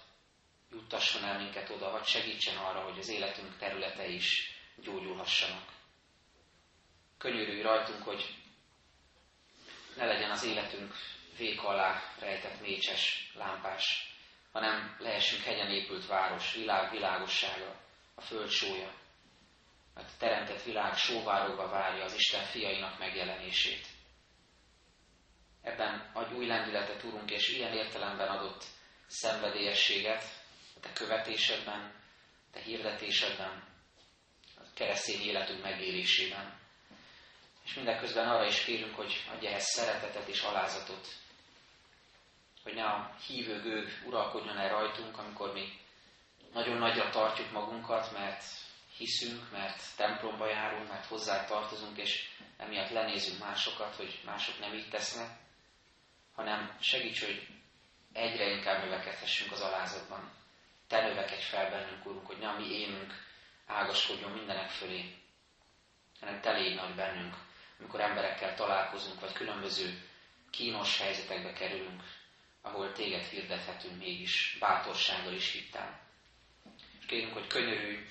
juttasson 0.71 1.23
el 1.23 1.37
minket 1.37 1.69
oda, 1.69 1.91
vagy 1.91 2.05
segítsen 2.05 2.57
arra, 2.57 2.81
hogy 2.83 2.99
az 2.99 3.09
életünk 3.09 3.57
területe 3.57 4.07
is 4.07 4.51
gyógyulhassanak. 4.75 5.69
Könyörülj 7.17 7.61
rajtunk, 7.61 8.03
hogy 8.03 8.35
ne 9.95 10.05
legyen 10.05 10.31
az 10.31 10.43
életünk 10.43 10.93
vék 11.37 11.63
alá 11.63 12.01
rejtett 12.19 12.61
mécses, 12.61 13.31
lámpás, 13.33 14.15
hanem 14.51 14.95
lehessünk 14.99 15.43
hegyen 15.43 15.69
épült 15.69 16.05
város, 16.05 16.53
világ 16.53 16.91
világossága, 16.91 17.79
a 18.15 18.21
föld 18.21 18.49
sója. 18.49 18.93
Mert 19.93 20.09
a 20.09 20.17
teremtett 20.17 20.63
világ 20.63 20.97
sóváróba 20.97 21.69
várja 21.69 22.03
az 22.03 22.13
Isten 22.13 22.43
fiainak 22.43 22.99
megjelenését. 22.99 23.87
Ebben 25.61 26.11
adj 26.13 26.33
új 26.33 26.45
lendületet, 26.45 27.03
Úrunk, 27.03 27.31
és 27.31 27.49
ilyen 27.49 27.73
értelemben 27.73 28.27
adott 28.27 28.63
szenvedélyességet, 29.07 30.40
te 30.81 30.93
követésedben, 30.93 31.93
te 32.51 32.59
hirdetésedben, 32.59 33.63
a 34.57 34.61
keresztény 34.73 35.21
életünk 35.21 35.61
megélésében. 35.61 36.59
És 37.63 37.73
mindeközben 37.73 38.27
arra 38.27 38.45
is 38.45 38.63
kérünk, 38.63 38.95
hogy 38.95 39.25
adj 39.31 39.47
ehhez 39.47 39.63
szeretetet 39.63 40.27
és 40.27 40.41
alázatot, 40.41 41.07
hogy 42.63 42.73
ne 42.73 42.83
a 42.83 43.15
hívő 43.27 43.61
gőg 43.61 44.01
uralkodjon 44.05 44.57
el 44.57 44.69
rajtunk, 44.69 45.17
amikor 45.17 45.53
mi 45.53 45.79
nagyon 46.53 46.77
nagyra 46.77 47.09
tartjuk 47.09 47.51
magunkat, 47.51 48.11
mert 48.11 48.43
hiszünk, 48.97 49.51
mert 49.51 49.81
templomba 49.95 50.49
járunk, 50.49 50.89
mert 50.89 51.05
hozzá 51.05 51.45
tartozunk, 51.45 51.97
és 51.97 52.29
emiatt 52.57 52.89
lenézünk 52.89 53.39
másokat, 53.39 53.95
hogy 53.95 54.21
mások 54.25 54.59
nem 54.59 54.73
így 54.73 54.89
tesznek, 54.89 55.39
hanem 56.35 56.77
segíts, 56.79 57.25
hogy 57.25 57.47
egyre 58.13 58.49
inkább 58.49 58.83
növekedhessünk 58.83 59.51
az 59.51 59.61
alázatban 59.61 60.40
te 60.91 61.07
növekedj 61.07 61.41
fel 61.41 61.69
bennünk, 61.69 62.05
Úrunk, 62.05 62.27
hogy 62.27 62.37
ne 62.37 62.47
a 62.47 62.57
mi 62.59 62.71
énünk 62.71 63.13
ágaskodjon 63.65 64.31
mindenek 64.31 64.69
fölé, 64.69 65.15
hanem 66.19 66.41
te 66.41 66.51
légy 66.51 66.75
nagy 66.75 66.95
bennünk, 66.95 67.35
amikor 67.79 67.99
emberekkel 67.99 68.55
találkozunk, 68.55 69.19
vagy 69.19 69.31
különböző 69.33 70.01
kínos 70.49 70.97
helyzetekbe 70.97 71.53
kerülünk, 71.53 72.03
ahol 72.61 72.91
téged 72.91 73.23
hirdethetünk 73.23 73.97
mégis 73.97 74.57
bátorsággal 74.59 75.33
is 75.33 75.51
hittel. 75.51 75.99
És 76.99 77.05
kérünk, 77.05 77.33
hogy 77.33 77.47
könyörülj 77.47 78.07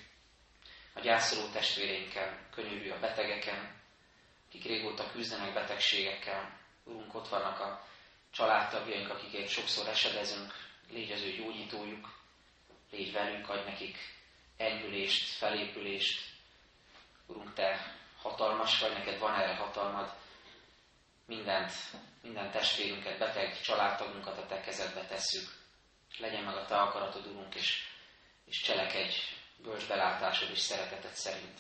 a 0.92 1.00
gyászoló 1.00 1.48
testvéreinkkel, 1.48 2.48
könyörülj 2.54 2.90
a 2.90 2.98
betegeken, 2.98 3.82
akik 4.48 4.64
régóta 4.64 5.10
küzdenek 5.10 5.54
betegségekkel. 5.54 6.58
Urunk, 6.84 7.14
ott 7.14 7.28
vannak 7.28 7.60
a 7.60 7.86
családtagjaink, 8.30 9.10
akikért 9.10 9.48
sokszor 9.48 9.88
esedezünk, 9.88 10.54
légy 10.90 11.12
az 11.12 11.22
ő 11.22 11.30
gyógyítójuk, 11.30 12.19
légy 12.91 13.12
velünk, 13.12 13.49
adj 13.49 13.64
nekik 13.64 13.99
enyhülést, 14.57 15.28
felépülést. 15.28 16.28
Urunk, 17.26 17.55
Te 17.55 17.95
hatalmas 18.22 18.80
vagy, 18.80 18.93
neked 18.93 19.18
van 19.18 19.41
erre 19.41 19.55
hatalmad, 19.55 20.14
mindent, 21.26 21.72
minden 22.22 22.51
testvérünket, 22.51 23.18
beteg 23.18 23.61
családtagunkat 23.61 24.38
a 24.38 24.47
Te 24.47 24.61
kezedbe 24.61 25.07
tesszük. 25.07 25.49
Legyen 26.18 26.45
meg 26.45 26.57
a 26.57 26.66
Te 26.66 26.76
akaratod, 26.76 27.26
Urunk, 27.26 27.55
és, 27.55 27.88
és 28.45 28.61
cselekedj 28.61 29.14
bölcs 29.57 29.86
belátásod 29.86 30.51
és 30.51 30.59
szereteted 30.59 31.14
szerint. 31.14 31.59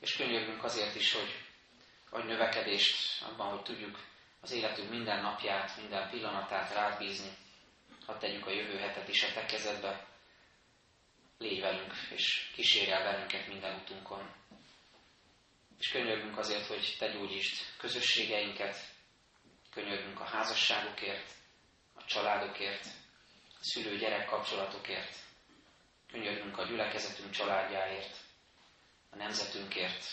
És 0.00 0.16
könyörgünk 0.16 0.64
azért 0.64 0.94
is, 0.94 1.12
hogy 1.12 1.44
adj 2.10 2.26
növekedést 2.26 3.22
abban, 3.22 3.50
hogy 3.50 3.62
tudjuk 3.62 3.98
az 4.40 4.50
életünk 4.50 4.90
minden 4.90 5.22
napját, 5.22 5.76
minden 5.76 6.10
pillanatát 6.10 6.72
rád 6.72 6.98
bízni. 6.98 7.36
Hadd 8.06 8.18
tegyük 8.18 8.46
a 8.46 8.50
jövő 8.50 8.78
hetet 8.78 9.08
is 9.08 9.22
a 9.22 9.32
te 9.32 9.44
kezedbe. 9.44 10.06
Légy 11.38 11.60
velünk, 11.60 11.92
és 12.10 12.50
kísérj 12.54 12.90
el 12.90 13.02
bennünket 13.02 13.46
minden 13.46 13.80
utunkon. 13.80 14.32
És 15.78 15.90
könyörgünk 15.90 16.38
azért, 16.38 16.66
hogy 16.66 16.96
te 16.98 17.08
gyógyítsd 17.08 17.56
közösségeinket, 17.78 18.76
könyörgünk 19.70 20.20
a 20.20 20.24
házasságokért, 20.24 21.30
a 21.94 22.04
családokért, 22.04 22.84
a 23.60 23.64
szülő-gyerek 23.64 24.26
kapcsolatokért, 24.26 25.16
könyörgünk 26.10 26.58
a 26.58 26.64
gyülekezetünk 26.64 27.30
családjáért, 27.30 28.16
a 29.10 29.16
nemzetünkért, 29.16 30.04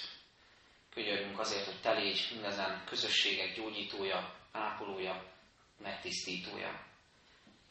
könyörgünk 0.90 1.40
azért, 1.40 1.66
hogy 1.66 1.82
te 1.82 1.92
légy 1.94 2.28
mindezen 2.32 2.84
közösségek 2.86 3.56
gyógyítója, 3.56 4.36
ápolója, 4.52 5.34
megtisztítója. 5.78 6.91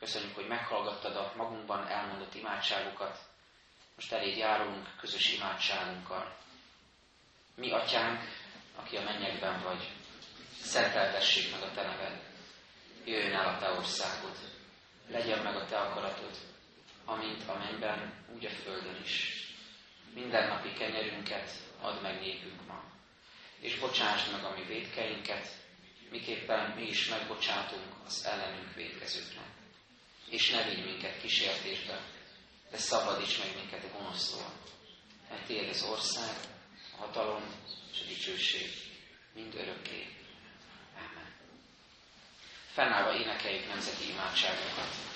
Köszönjük, 0.01 0.35
hogy 0.35 0.47
meghallgattad 0.47 1.17
a 1.17 1.33
magunkban 1.37 1.87
elmondott 1.87 2.35
imádságokat. 2.35 3.19
Most 3.95 4.13
elég 4.13 4.37
járunk 4.37 4.97
közös 5.01 5.33
imádságunkkal. 5.33 6.37
Mi, 7.55 7.71
atyánk, 7.71 8.21
aki 8.77 8.97
a 8.97 9.03
mennyekben 9.03 9.63
vagy, 9.63 9.89
szenteltessék 10.61 11.53
meg 11.53 11.63
a 11.63 11.71
te 11.73 11.83
neved. 11.83 12.23
Jöjjön 13.05 13.35
el 13.35 13.55
a 13.55 13.59
te 13.59 13.71
országod. 13.71 14.37
Legyen 15.09 15.43
meg 15.43 15.57
a 15.57 15.65
te 15.67 15.79
akaratod, 15.79 16.37
amint 17.05 17.49
a 17.49 17.59
mennyben, 17.59 18.25
úgy 18.35 18.45
a 18.45 18.51
földön 18.51 19.01
is. 19.03 19.45
Minden 20.15 20.49
napi 20.49 20.73
kenyerünket 20.73 21.51
add 21.81 22.03
meg 22.03 22.21
nékünk 22.21 22.67
ma, 22.67 22.83
és 23.59 23.79
bocsásd 23.79 24.33
meg 24.33 24.45
a 24.45 24.55
mi 24.57 24.65
védkeinket, 24.65 25.49
miképpen 26.11 26.71
mi 26.71 26.83
is 26.83 27.09
megbocsátunk 27.09 27.95
az 28.07 28.25
ellenünk 28.25 28.75
védkezőknek. 28.75 29.50
És 30.31 30.51
ne 30.51 30.63
vigy 30.63 30.85
minket 30.85 31.21
kísértésbe, 31.21 32.01
de 32.71 32.77
szabadíts 32.77 33.39
meg 33.39 33.55
minket 33.57 33.85
a 33.85 33.97
gonosztól. 33.99 34.53
Mert 35.31 35.47
tiéd 35.47 35.69
az 35.69 35.83
ország, 35.83 36.37
a 36.97 37.01
hatalom 37.01 37.43
és 37.93 38.01
a 38.01 38.05
dicsőség 38.09 38.71
mind 39.35 39.55
örökké. 39.55 40.17
Amen. 40.97 41.35
Fennállva 42.73 43.19
énekeljük 43.19 43.67
nemzeti 43.67 44.09
imádságunkat. 44.09 45.10